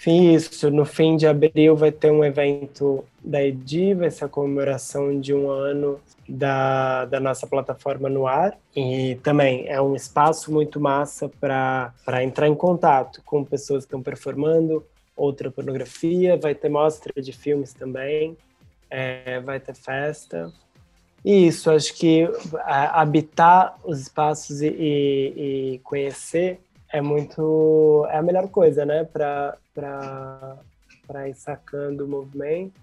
Enfim, 0.00 0.32
isso. 0.32 0.70
No 0.70 0.86
fim 0.86 1.14
de 1.14 1.26
abril 1.26 1.76
vai 1.76 1.92
ter 1.92 2.10
um 2.10 2.24
evento 2.24 3.04
da 3.22 3.44
EDI, 3.44 3.92
vai 3.92 4.10
ser 4.10 4.24
a 4.24 4.28
comemoração 4.28 5.20
de 5.20 5.34
um 5.34 5.50
ano 5.50 6.00
da, 6.26 7.04
da 7.04 7.20
nossa 7.20 7.46
plataforma 7.46 8.08
no 8.08 8.26
ar. 8.26 8.56
E 8.74 9.16
também 9.22 9.68
é 9.68 9.78
um 9.80 9.94
espaço 9.94 10.50
muito 10.50 10.80
massa 10.80 11.28
para 11.28 12.24
entrar 12.24 12.48
em 12.48 12.54
contato 12.54 13.20
com 13.26 13.44
pessoas 13.44 13.84
que 13.84 13.88
estão 13.88 14.02
performando 14.02 14.82
outra 15.14 15.50
pornografia. 15.50 16.34
Vai 16.34 16.54
ter 16.54 16.70
mostra 16.70 17.12
de 17.20 17.32
filmes 17.32 17.74
também, 17.74 18.38
é, 18.88 19.38
vai 19.40 19.60
ter 19.60 19.74
festa. 19.74 20.50
E 21.22 21.46
isso, 21.46 21.70
acho 21.70 21.92
que 21.94 22.26
habitar 22.64 23.76
os 23.84 24.00
espaços 24.00 24.62
e, 24.62 24.68
e, 24.68 25.74
e 25.74 25.78
conhecer 25.80 26.58
é 26.92 27.00
muito 27.00 28.06
é 28.10 28.16
a 28.16 28.22
melhor 28.22 28.48
coisa, 28.48 28.84
né, 28.84 29.04
para 29.04 29.58
ir 31.28 31.34
sacando 31.34 32.04
o 32.04 32.08
movimento. 32.08 32.80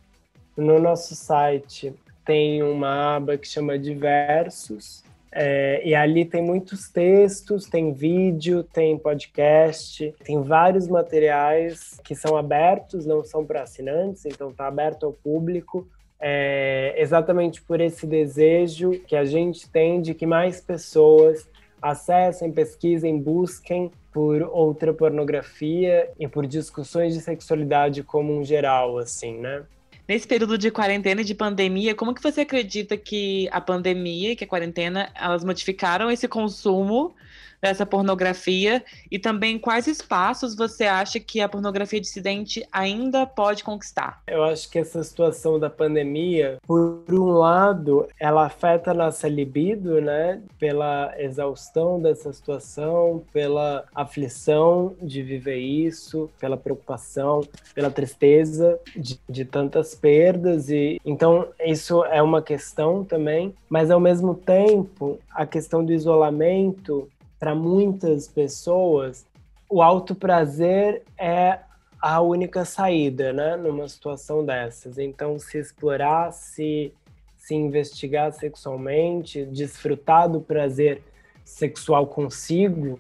No 0.56 0.80
nosso 0.80 1.16
site 1.16 1.94
tem 2.26 2.64
uma 2.64 3.16
aba 3.16 3.38
que 3.38 3.48
chama 3.48 3.78
Diversos, 3.78 5.04
é, 5.32 5.82
e 5.86 5.94
ali 5.94 6.26
tem 6.26 6.42
muitos 6.42 6.90
textos, 6.90 7.66
tem 7.66 7.94
vídeo, 7.94 8.64
tem 8.64 8.98
podcast, 8.98 10.14
tem 10.24 10.42
vários 10.42 10.88
materiais 10.88 12.00
que 12.04 12.16
são 12.16 12.36
abertos, 12.36 13.06
não 13.06 13.24
são 13.24 13.46
para 13.46 13.62
assinantes, 13.62 14.26
então 14.26 14.50
está 14.50 14.68
aberto 14.68 15.06
ao 15.06 15.14
público. 15.14 15.88
É, 16.20 16.96
exatamente 16.98 17.62
por 17.62 17.80
esse 17.80 18.08
desejo 18.08 18.94
que 19.06 19.16
a 19.16 19.24
gente 19.24 19.70
tem 19.70 20.02
de 20.02 20.16
que 20.16 20.26
mais 20.26 20.60
pessoas 20.60 21.48
acessem, 21.82 22.52
pesquisem, 22.52 23.20
busquem 23.20 23.92
por 24.12 24.42
outra 24.44 24.94
pornografia 24.94 26.10
e 26.20 26.28
por 26.28 26.48
discussões 26.48 27.14
de 27.14 27.22
sexualidade 27.22 28.04
como 28.04 28.38
um 28.38 28.44
geral, 28.44 28.98
assim, 28.98 29.38
né? 29.38 29.64
Nesse 30.08 30.26
período 30.26 30.58
de 30.58 30.72
quarentena 30.72 31.22
e 31.22 31.26
de 31.26 31.36
pandemia, 31.36 31.94
como 31.94 32.14
que 32.14 32.24
você 32.24 32.42
acredita 32.42 32.96
que 32.96 33.50
a 33.52 33.60
pandemia, 33.60 34.36
que 34.36 34.44
a 34.46 34.48
quarentena, 34.48 35.10
elas 35.14 35.44
modificaram 35.44 36.10
esse 36.10 36.28
consumo 36.28 37.14
dessa 37.62 37.86
pornografia 37.86 38.84
e 39.10 39.18
também 39.18 39.58
quais 39.58 39.88
espaços 39.88 40.56
você 40.56 40.86
acha 40.86 41.20
que 41.20 41.42
a 41.42 41.50
pornografia 41.50 42.00
dissidente 42.00 42.66
ainda 42.72 43.26
pode 43.26 43.64
conquistar? 43.64 44.22
Eu 44.28 44.44
acho 44.44 44.70
que 44.70 44.80
essa 44.80 45.04
situação 45.04 45.60
da 45.60 45.70
pandemia, 45.70 46.58
por 46.66 47.04
um 47.10 47.32
lado, 47.32 48.08
ela 48.20 48.46
afeta 48.46 48.92
a 48.92 48.94
nossa 48.94 49.28
libido, 49.28 50.02
né? 50.02 50.42
Pela 50.60 51.14
exaustão 51.18 52.02
dessa 52.02 52.32
situação, 52.32 53.24
pela 53.34 53.86
aflição 53.94 54.96
de 55.02 55.22
viver 55.22 55.58
isso, 55.58 56.30
pela 56.40 56.58
preocupação, 56.58 57.42
pela 57.74 57.90
tristeza 57.90 58.80
de, 58.96 59.20
de 59.28 59.46
tantas 59.46 59.96
perdas 59.96 60.70
e 60.70 61.00
então 61.04 61.48
isso 61.66 62.04
é 62.06 62.22
uma 62.22 62.42
questão 62.42 63.04
também, 63.04 63.54
mas 63.70 63.90
ao 63.90 64.00
mesmo 64.00 64.36
tempo 64.36 65.20
a 65.30 65.46
questão 65.46 65.84
do 65.84 65.94
isolamento 65.94 67.08
para 67.40 67.54
muitas 67.54 68.28
pessoas, 68.28 69.26
o 69.70 69.82
alto 69.82 70.16
prazer 70.16 71.04
é 71.18 71.60
a 72.02 72.22
única 72.22 72.64
saída, 72.64 73.34
né, 73.34 73.56
numa 73.56 73.88
situação 73.88 74.46
dessas. 74.46 74.98
Então, 74.98 75.38
se 75.40 75.58
explorar, 75.58 76.32
se, 76.32 76.94
se 77.36 77.56
investigar 77.56 78.32
sexualmente, 78.32 79.46
desfrutar 79.46 80.30
do 80.30 80.40
prazer 80.40 81.02
sexual 81.44 82.08
consigo, 82.08 83.00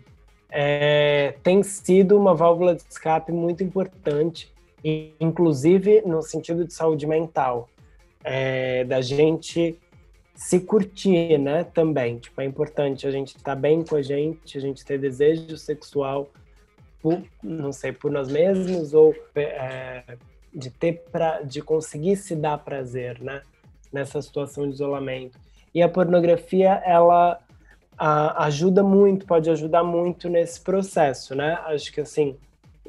é, 0.49 1.35
tem 1.43 1.61
sido 1.63 2.17
uma 2.17 2.33
válvula 2.33 2.75
de 2.75 2.81
escape 2.81 3.31
muito 3.31 3.63
importante, 3.63 4.51
inclusive 5.19 6.01
no 6.05 6.21
sentido 6.21 6.65
de 6.65 6.73
saúde 6.73 7.05
mental, 7.05 7.69
é, 8.23 8.83
da 8.85 9.01
gente 9.01 9.77
se 10.37 10.59
curtir, 10.59 11.39
né, 11.39 11.63
também. 11.63 12.19
Tipo, 12.19 12.39
é 12.41 12.45
importante 12.45 13.07
a 13.07 13.11
gente 13.11 13.29
estar 13.29 13.55
tá 13.55 13.55
bem 13.55 13.83
com 13.83 13.95
a 13.95 14.01
gente, 14.03 14.55
a 14.55 14.61
gente 14.61 14.85
ter 14.85 14.99
desejo 14.99 15.57
sexual 15.57 16.29
por, 17.01 17.23
não 17.43 17.73
sei, 17.73 17.91
por 17.91 18.11
nós 18.11 18.31
mesmos 18.31 18.93
ou 18.93 19.15
é, 19.35 20.03
de 20.53 20.69
ter 20.69 21.03
pra, 21.11 21.41
de 21.41 21.59
conseguir 21.59 22.15
se 22.17 22.35
dar 22.35 22.59
prazer, 22.59 23.19
né, 23.19 23.41
nessa 23.91 24.21
situação 24.21 24.67
de 24.67 24.75
isolamento. 24.75 25.39
E 25.73 25.81
a 25.81 25.89
pornografia, 25.89 26.83
ela 26.85 27.39
a, 27.97 28.45
ajuda 28.45 28.83
muito, 28.83 29.25
pode 29.25 29.49
ajudar 29.49 29.83
muito 29.83 30.29
nesse 30.29 30.61
processo, 30.61 31.33
né? 31.33 31.57
Acho 31.65 31.91
que 31.91 32.01
assim, 32.01 32.37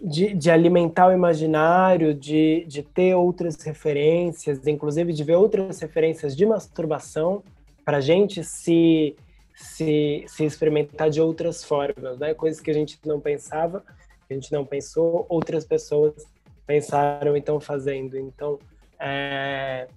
de, 0.03 0.35
de, 0.35 0.51
alimentar 0.51 1.09
o 1.09 1.13
imaginário, 1.13 2.15
de, 2.15 2.65
de 2.67 2.83
ter 2.83 3.15
outras 3.15 3.57
referências, 3.63 4.67
inclusive 4.67 5.13
de 5.13 5.25
ver 5.25 5.37
outras 5.37 5.81
referências 5.81 6.37
de 6.37 6.47
masturbação, 6.47 7.43
para 7.85 7.99
a 7.99 8.01
gente 8.01 8.45
se, 8.45 9.17
se, 9.55 10.25
se 10.27 10.45
experimentar 10.45 11.11
de 11.11 11.21
outras 11.21 11.65
formas, 11.65 12.19
né? 12.19 12.35
Coisas 12.35 12.61
que 12.61 12.71
a 12.71 12.75
gente 12.75 12.99
não 13.05 13.19
pensava, 13.19 13.83
a 14.29 14.35
gente 14.35 14.53
não 14.53 14.65
pensou, 14.65 15.25
outras 15.29 15.65
pessoas 15.65 16.27
pensaram 16.67 17.35
e 17.35 17.39
estão 17.39 17.59
fazendo. 17.59 18.19
Então, 18.19 18.59
é, 19.01 19.89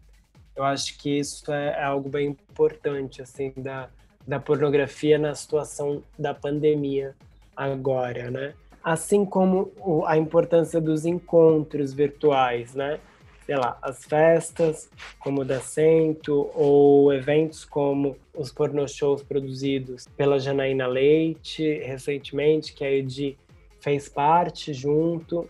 eu 0.56 0.64
acho 0.64 0.98
que 0.98 1.20
isso 1.20 1.52
é, 1.52 1.80
é 1.80 1.84
algo 1.84 2.10
bem 2.10 2.30
importante, 2.30 3.22
assim, 3.22 3.52
da, 3.58 3.90
da 4.26 4.40
pornografia 4.40 5.18
na 5.18 5.36
situação 5.36 6.04
da 6.18 6.34
pandemia 6.34 7.16
agora, 7.56 8.32
né? 8.32 8.54
Assim 8.84 9.26
como 9.26 9.72
a 10.06 10.18
importância 10.18 10.82
dos 10.82 11.06
encontros 11.06 11.94
virtuais, 11.94 12.74
né? 12.74 13.00
Sei 13.46 13.56
lá, 13.56 13.78
as 13.82 14.06
festas, 14.06 14.90
como 15.20 15.42
o 15.42 15.46
da 15.46 15.60
Cento, 15.60 16.50
ou 16.54 17.12
eventos 17.12 17.66
como 17.66 18.16
os 18.34 18.52
porno 18.52 18.88
shows 18.88 19.24
produzidos 19.24 20.08
pela 20.16 20.40
Janaína 20.40 20.88
Leite 20.88 21.80
recentemente, 21.80 22.74
que 22.74 22.84
a 22.84 22.92
Edi 22.92 23.38
fez 23.80 24.08
parte 24.08 24.74
junto. 24.74 25.46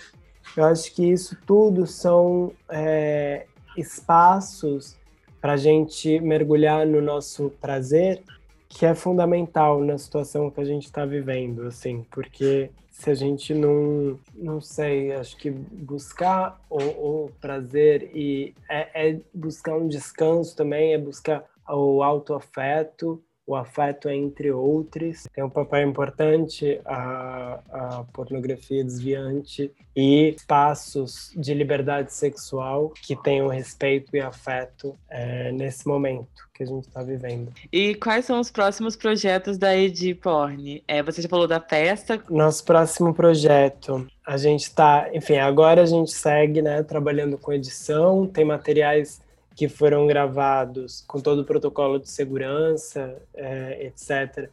Eu 0.55 0.65
acho 0.65 0.93
que 0.95 1.11
isso 1.11 1.37
tudo 1.45 1.85
são 1.85 2.51
é, 2.69 3.45
espaços 3.77 4.97
para 5.39 5.53
a 5.53 5.57
gente 5.57 6.19
mergulhar 6.19 6.85
no 6.85 7.01
nosso 7.01 7.51
prazer, 7.61 8.23
que 8.69 8.85
é 8.85 8.95
fundamental 8.95 9.81
na 9.83 9.97
situação 9.97 10.49
que 10.49 10.61
a 10.61 10.65
gente 10.65 10.85
está 10.85 11.05
vivendo, 11.05 11.67
assim, 11.67 12.05
porque 12.09 12.69
se 12.91 13.09
a 13.09 13.13
gente 13.15 13.53
não, 13.53 14.19
não 14.35 14.59
sei, 14.59 15.13
acho 15.13 15.37
que 15.37 15.49
buscar 15.49 16.61
o, 16.69 16.77
o 16.77 17.31
prazer 17.39 18.11
e 18.13 18.53
é, 18.69 19.09
é, 19.09 19.19
buscar 19.33 19.75
um 19.75 19.87
descanso 19.87 20.55
também, 20.55 20.93
é 20.93 20.97
buscar 20.97 21.45
o 21.67 22.03
autoafeto, 22.03 23.23
o 23.45 23.55
afeto 23.55 24.07
é 24.07 24.15
entre 24.15 24.51
outros. 24.51 25.27
Tem 25.33 25.43
um 25.43 25.49
papel 25.49 25.87
importante 25.87 26.79
a, 26.85 27.59
a 27.69 28.05
pornografia 28.13 28.83
desviante 28.83 29.71
e 29.95 30.29
espaços 30.29 31.33
de 31.35 31.53
liberdade 31.53 32.13
sexual 32.13 32.93
que 33.05 33.15
tenham 33.15 33.47
respeito 33.47 34.15
e 34.15 34.21
afeto 34.21 34.97
é, 35.09 35.51
nesse 35.51 35.87
momento 35.87 36.49
que 36.53 36.63
a 36.63 36.65
gente 36.65 36.87
está 36.87 37.01
vivendo. 37.03 37.51
E 37.71 37.95
quais 37.95 38.25
são 38.25 38.39
os 38.39 38.51
próximos 38.51 38.95
projetos 38.95 39.57
da 39.57 39.75
Edi 39.75 40.13
Porn? 40.13 40.83
É, 40.87 41.01
você 41.01 41.21
já 41.21 41.27
falou 41.27 41.47
da 41.47 41.59
festa. 41.59 42.21
Nosso 42.29 42.63
próximo 42.63 43.13
projeto, 43.13 44.07
a 44.25 44.37
gente 44.37 44.63
está, 44.63 45.09
enfim, 45.13 45.37
agora 45.37 45.81
a 45.81 45.85
gente 45.85 46.11
segue, 46.11 46.61
né, 46.61 46.83
trabalhando 46.83 47.37
com 47.37 47.51
edição, 47.51 48.27
tem 48.27 48.45
materiais 48.45 49.21
que 49.61 49.69
foram 49.69 50.07
gravados 50.07 51.03
com 51.07 51.21
todo 51.21 51.41
o 51.41 51.45
protocolo 51.45 51.99
de 51.99 52.09
segurança, 52.09 53.21
é, 53.31 53.85
etc. 53.85 54.49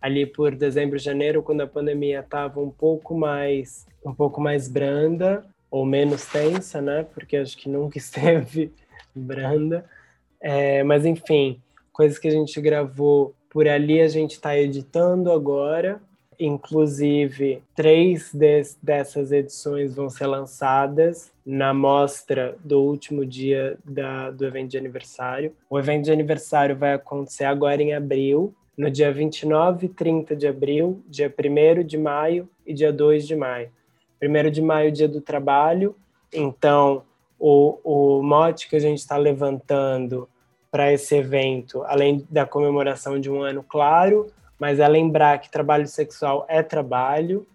Ali 0.00 0.26
por 0.26 0.54
dezembro, 0.54 0.96
janeiro, 0.96 1.42
quando 1.42 1.62
a 1.62 1.66
pandemia 1.66 2.20
estava 2.20 2.60
um 2.60 2.70
pouco 2.70 3.16
mais 3.16 3.84
um 4.06 4.14
pouco 4.14 4.40
mais 4.40 4.68
branda 4.68 5.44
ou 5.68 5.84
menos 5.84 6.24
tensa, 6.26 6.80
né? 6.80 7.04
Porque 7.12 7.36
acho 7.36 7.56
que 7.56 7.68
nunca 7.68 7.98
esteve 7.98 8.72
branda. 9.12 9.84
É, 10.40 10.84
mas 10.84 11.04
enfim, 11.04 11.60
coisas 11.92 12.16
que 12.16 12.28
a 12.28 12.30
gente 12.30 12.60
gravou 12.60 13.34
por 13.50 13.66
ali 13.66 14.00
a 14.00 14.06
gente 14.06 14.34
está 14.34 14.56
editando 14.56 15.32
agora. 15.32 16.00
Inclusive, 16.38 17.62
três 17.74 18.32
des, 18.32 18.78
dessas 18.82 19.32
edições 19.32 19.94
vão 19.94 20.08
ser 20.08 20.26
lançadas 20.26 21.32
na 21.44 21.74
mostra 21.74 22.56
do 22.64 22.80
último 22.82 23.24
dia 23.24 23.76
da, 23.84 24.30
do 24.30 24.44
evento 24.46 24.70
de 24.70 24.78
aniversário. 24.78 25.52
O 25.68 25.78
evento 25.78 26.04
de 26.04 26.12
aniversário 26.12 26.76
vai 26.76 26.94
acontecer 26.94 27.44
agora 27.44 27.82
em 27.82 27.94
abril, 27.94 28.54
no 28.76 28.90
dia 28.90 29.12
29 29.12 29.86
e 29.86 29.88
30 29.88 30.34
de 30.34 30.46
abril, 30.46 31.02
dia 31.06 31.32
1 31.32 31.84
de 31.84 31.96
maio 31.98 32.48
e 32.66 32.72
dia 32.74 32.92
2 32.92 33.26
de 33.26 33.36
maio. 33.36 33.70
1 34.22 34.50
de 34.50 34.62
maio, 34.62 34.90
dia 34.90 35.08
do 35.08 35.20
trabalho, 35.20 35.94
então 36.32 37.02
o, 37.38 37.78
o 37.84 38.22
mote 38.22 38.68
que 38.68 38.76
a 38.76 38.80
gente 38.80 38.98
está 38.98 39.16
levantando 39.16 40.28
para 40.70 40.92
esse 40.92 41.14
evento, 41.14 41.84
além 41.84 42.26
da 42.28 42.44
comemoração 42.44 43.20
de 43.20 43.30
um 43.30 43.42
ano 43.42 43.62
claro, 43.62 44.26
mas 44.58 44.78
é 44.78 44.88
lembrar 44.88 45.38
que 45.38 45.50
trabalho 45.50 45.86
sexual 45.86 46.46
é 46.48 46.62
trabalho 46.62 47.46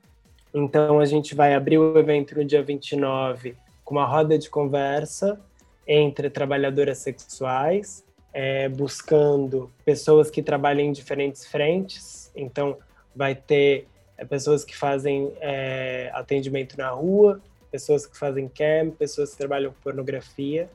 Então 0.54 1.00
a 1.00 1.06
gente 1.06 1.36
vai 1.36 1.54
abrir 1.54 1.78
o 1.78 1.98
evento 1.98 2.36
no 2.36 2.44
dia 2.44 2.64
29 2.64 3.56
com 3.84 3.96
uma 3.96 4.06
roda 4.06 4.38
de 4.38 4.50
conversa 4.50 5.40
entre 5.88 6.30
trabalhadoras 6.30 7.00
sexuais, 7.00 8.06
é, 8.32 8.70
buscando 8.70 9.72
pessoas 9.84 10.30
que 10.30 10.44
trabalham 10.44 10.86
em 10.86 10.92
diferentes 10.92 11.48
frentes. 11.48 12.32
Então 12.36 12.78
vai 13.16 13.34
ter 13.34 13.88
é, 14.18 14.26
pessoas 14.26 14.64
que 14.64 14.78
fazem 14.78 15.34
é, 15.40 16.12
atendimento 16.14 16.78
na 16.78 16.90
rua, 16.90 17.42
pessoas 17.72 18.06
que 18.06 18.18
fazem 18.18 18.48
cam, 18.48 18.92
pessoas 18.92 19.32
que 19.32 19.38
trabalham 19.38 19.72
com 19.72 19.82
pornografia. 19.82 20.70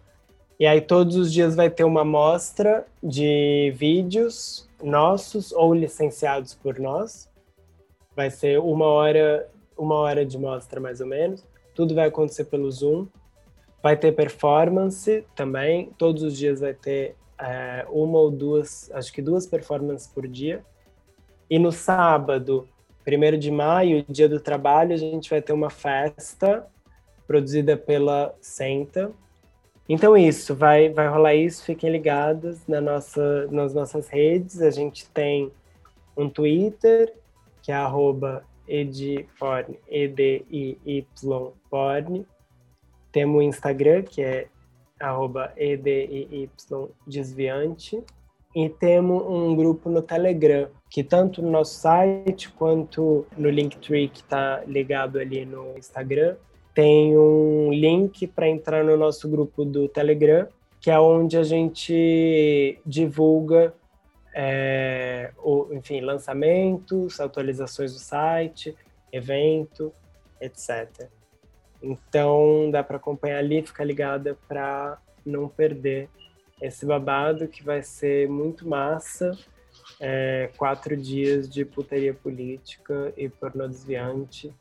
E 0.58 0.66
aí 0.66 0.80
todos 0.80 1.16
os 1.16 1.32
dias 1.32 1.54
vai 1.54 1.68
ter 1.68 1.84
uma 1.84 2.04
mostra 2.04 2.86
de 3.02 3.72
vídeos 3.76 4.68
nossos 4.82 5.52
ou 5.52 5.74
licenciados 5.74 6.54
por 6.54 6.78
nós. 6.78 7.28
Vai 8.14 8.30
ser 8.30 8.60
uma 8.60 8.86
hora 8.86 9.48
uma 9.76 9.96
hora 9.96 10.24
de 10.24 10.38
mostra 10.38 10.80
mais 10.80 11.00
ou 11.00 11.06
menos. 11.06 11.44
Tudo 11.74 11.94
vai 11.94 12.06
acontecer 12.06 12.44
pelo 12.44 12.70
Zoom. 12.70 13.06
Vai 13.82 13.96
ter 13.96 14.12
performance 14.12 15.26
também. 15.34 15.90
Todos 15.98 16.22
os 16.22 16.36
dias 16.36 16.60
vai 16.60 16.72
ter 16.72 17.16
é, 17.38 17.84
uma 17.90 18.18
ou 18.18 18.30
duas, 18.30 18.90
acho 18.92 19.12
que 19.12 19.20
duas 19.20 19.46
performances 19.46 20.06
por 20.06 20.26
dia. 20.26 20.64
E 21.50 21.58
no 21.58 21.70
sábado, 21.70 22.68
primeiro 23.04 23.36
de 23.36 23.50
maio, 23.50 24.04
dia 24.08 24.28
do 24.28 24.40
trabalho, 24.40 24.94
a 24.94 24.96
gente 24.96 25.28
vai 25.28 25.42
ter 25.42 25.52
uma 25.52 25.70
festa 25.70 26.66
produzida 27.26 27.76
pela 27.76 28.34
Senta. 28.40 29.12
Então 29.88 30.16
isso, 30.16 30.54
vai, 30.54 30.88
vai 30.88 31.08
rolar 31.08 31.34
isso, 31.34 31.62
fiquem 31.64 31.90
ligados 31.90 32.66
na 32.66 32.80
nossa, 32.80 33.46
nas 33.48 33.74
nossas 33.74 34.08
redes. 34.08 34.62
A 34.62 34.70
gente 34.70 35.06
tem 35.10 35.52
um 36.16 36.28
Twitter, 36.28 37.12
que 37.62 37.70
é 37.70 37.74
arroba 37.74 38.44
ediporn, 38.66 39.78
E-D-I-Y-porn. 39.88 41.04
Temos 43.12 43.36
o 43.36 43.42
Instagram, 43.42 44.02
que 44.02 44.22
é 44.22 44.46
arroba 44.98 45.52
E-D-I-Y 45.56 46.48
desviante. 47.06 48.02
E 48.54 48.68
temos 48.68 49.22
um 49.26 49.54
grupo 49.54 49.90
no 49.90 50.00
Telegram, 50.00 50.68
que 50.88 51.02
tanto 51.02 51.42
no 51.42 51.50
nosso 51.50 51.74
site 51.80 52.48
quanto 52.52 53.26
no 53.36 53.50
Linktree, 53.50 54.08
que 54.08 54.20
está 54.20 54.62
ligado 54.64 55.18
ali 55.18 55.44
no 55.44 55.76
Instagram, 55.76 56.36
tem 56.74 57.16
um 57.16 57.72
link 57.72 58.26
para 58.26 58.48
entrar 58.48 58.82
no 58.82 58.96
nosso 58.96 59.28
grupo 59.28 59.64
do 59.64 59.88
Telegram, 59.88 60.48
que 60.80 60.90
é 60.90 60.98
onde 60.98 61.38
a 61.38 61.44
gente 61.44 62.78
divulga 62.84 63.72
é, 64.34 65.30
o, 65.38 65.72
enfim, 65.72 66.00
lançamentos, 66.00 67.20
atualizações 67.20 67.92
do 67.92 68.00
site, 68.00 68.76
evento, 69.12 69.92
etc. 70.40 71.08
Então 71.80 72.68
dá 72.70 72.82
para 72.82 72.96
acompanhar 72.96 73.38
ali, 73.38 73.62
ficar 73.62 73.84
ligada 73.84 74.36
para 74.48 74.98
não 75.24 75.48
perder 75.48 76.08
esse 76.60 76.84
babado 76.84 77.46
que 77.46 77.62
vai 77.62 77.82
ser 77.82 78.28
muito 78.28 78.68
massa. 78.68 79.38
É, 80.00 80.50
quatro 80.56 80.96
dias 80.96 81.48
de 81.48 81.64
putaria 81.64 82.14
política 82.14 83.12
e 83.16 83.28
pornô 83.28 83.66
desviante, 83.68 84.52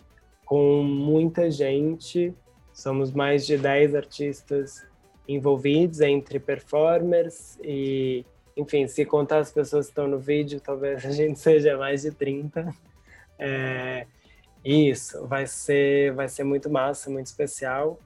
com 0.45 0.83
muita 0.83 1.49
gente. 1.49 2.33
Somos 2.73 3.11
mais 3.11 3.45
de 3.45 3.57
10 3.57 3.95
artistas 3.95 4.85
envolvidos 5.27 6.01
entre 6.01 6.39
performers 6.39 7.57
e 7.63 8.25
enfim, 8.55 8.87
se 8.87 9.03
contar 9.05 9.39
as 9.39 9.51
pessoas 9.51 9.87
que 9.87 9.91
estão 9.91 10.07
no 10.07 10.19
vídeo, 10.19 10.59
talvez 10.59 11.05
a 11.05 11.11
gente 11.11 11.39
seja 11.39 11.77
mais 11.77 12.03
de 12.03 12.11
30. 12.11 12.73
É, 13.39 14.05
isso, 14.63 15.25
vai 15.27 15.47
ser, 15.47 16.13
vai 16.13 16.29
ser 16.29 16.43
muito 16.43 16.69
massa, 16.69 17.09
muito 17.09 17.27
especial. 17.27 17.99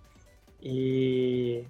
E, 0.61 1.65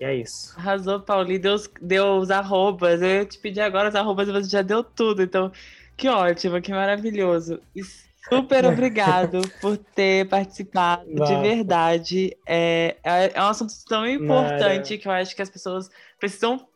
e 0.00 0.04
é 0.04 0.14
isso. 0.14 0.54
Arrasou, 0.58 1.00
Pauli, 1.00 1.38
deu, 1.38 1.56
deu 1.80 2.16
os 2.16 2.30
arrobas. 2.30 3.00
Eu 3.00 3.24
te 3.24 3.38
pedir 3.38 3.60
agora 3.60 3.88
os 3.88 3.94
arrobas 3.94 4.28
e 4.28 4.32
você 4.32 4.48
já 4.48 4.62
deu 4.62 4.82
tudo. 4.82 5.22
Então, 5.22 5.50
que 5.96 6.08
ótimo, 6.08 6.60
que 6.60 6.72
maravilhoso. 6.72 7.60
E 7.74 7.82
super 8.28 8.64
obrigado 8.66 9.40
por 9.60 9.76
ter 9.76 10.28
participado, 10.28 11.06
de 11.06 11.36
verdade. 11.40 12.36
É, 12.46 12.96
é, 13.02 13.32
é 13.34 13.42
um 13.42 13.46
assunto 13.46 13.72
tão 13.88 14.06
importante 14.06 14.98
que 14.98 15.08
eu 15.08 15.12
acho 15.12 15.34
que 15.34 15.42
as 15.42 15.50
pessoas 15.50 15.90
precisam 16.18 16.66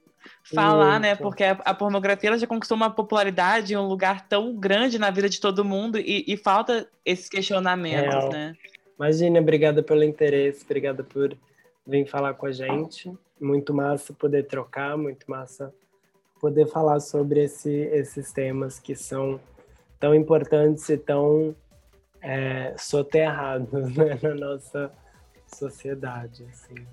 falar, 0.55 0.99
né? 1.01 1.15
Porque 1.15 1.45
a, 1.45 1.53
a, 1.53 1.75
pornografia 1.75 2.31
ela 2.31 2.39
já 2.39 2.47
conquistou 2.47 2.77
uma 2.77 2.91
popularidade, 2.91 3.77
um 3.77 3.87
lugar 3.87 4.27
tão 4.29 4.55
grande 4.55 4.99
na 4.99 5.11
vida 5.11 5.29
de 5.29 5.41
todo 5.41 5.65
mundo 5.65 5.99
e, 5.99 6.25
e 6.27 6.37
falta 6.37 6.89
esses 7.05 7.29
questionamentos, 7.29 8.15
Real. 8.15 8.31
né? 8.31 8.55
Imagina, 8.99 9.41
obrigada 9.41 9.83
pelo 9.83 10.03
interesse, 10.03 10.65
obrigada 10.65 11.05
por 11.05 11.37
vir 11.87 12.07
falar 12.07 12.35
com 12.35 12.47
a 12.47 12.53
gente. 12.53 13.13
Muito 13.41 13.73
massa 13.73 14.13
poder 14.13 14.47
trocar, 14.47 14.97
muito 14.97 15.31
massa 15.31 15.73
poder 16.41 16.67
falar 16.67 17.01
sobre 17.01 17.45
esse, 17.45 17.71
esses 17.71 18.33
temas 18.33 18.79
que 18.79 18.95
são 18.95 19.41
tão 19.99 20.15
importantes 20.15 20.89
e 20.89 20.97
tão 20.97 21.55
é, 22.21 22.75
soterrados 22.79 23.73
né, 23.97 24.19
na 24.23 24.35
nossa 24.35 24.91
sociedade. 25.47 26.45
Assim. 26.51 26.87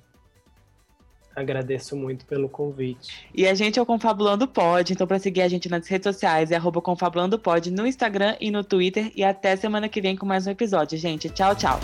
Agradeço 1.35 1.97
muito 1.97 2.25
pelo 2.25 2.47
convite. 2.47 3.27
E 3.33 3.45
a 3.45 3.53
gente 3.53 3.77
é 3.77 3.81
o 3.81 3.85
Confabulando 3.85 4.47
Pod, 4.47 4.93
então 4.93 5.05
para 5.05 5.19
seguir 5.19 5.41
a 5.41 5.47
gente 5.49 5.67
nas 5.67 5.85
redes 5.85 6.05
sociais 6.05 6.49
é 6.49 6.57
Confabulando 6.81 7.37
no 7.69 7.85
Instagram 7.85 8.37
e 8.39 8.49
no 8.49 8.63
Twitter. 8.63 9.11
E 9.15 9.23
até 9.23 9.55
semana 9.55 9.89
que 9.89 9.99
vem 10.01 10.15
com 10.15 10.25
mais 10.25 10.47
um 10.47 10.51
episódio, 10.51 10.97
gente. 10.97 11.29
Tchau, 11.29 11.53
tchau. 11.55 11.79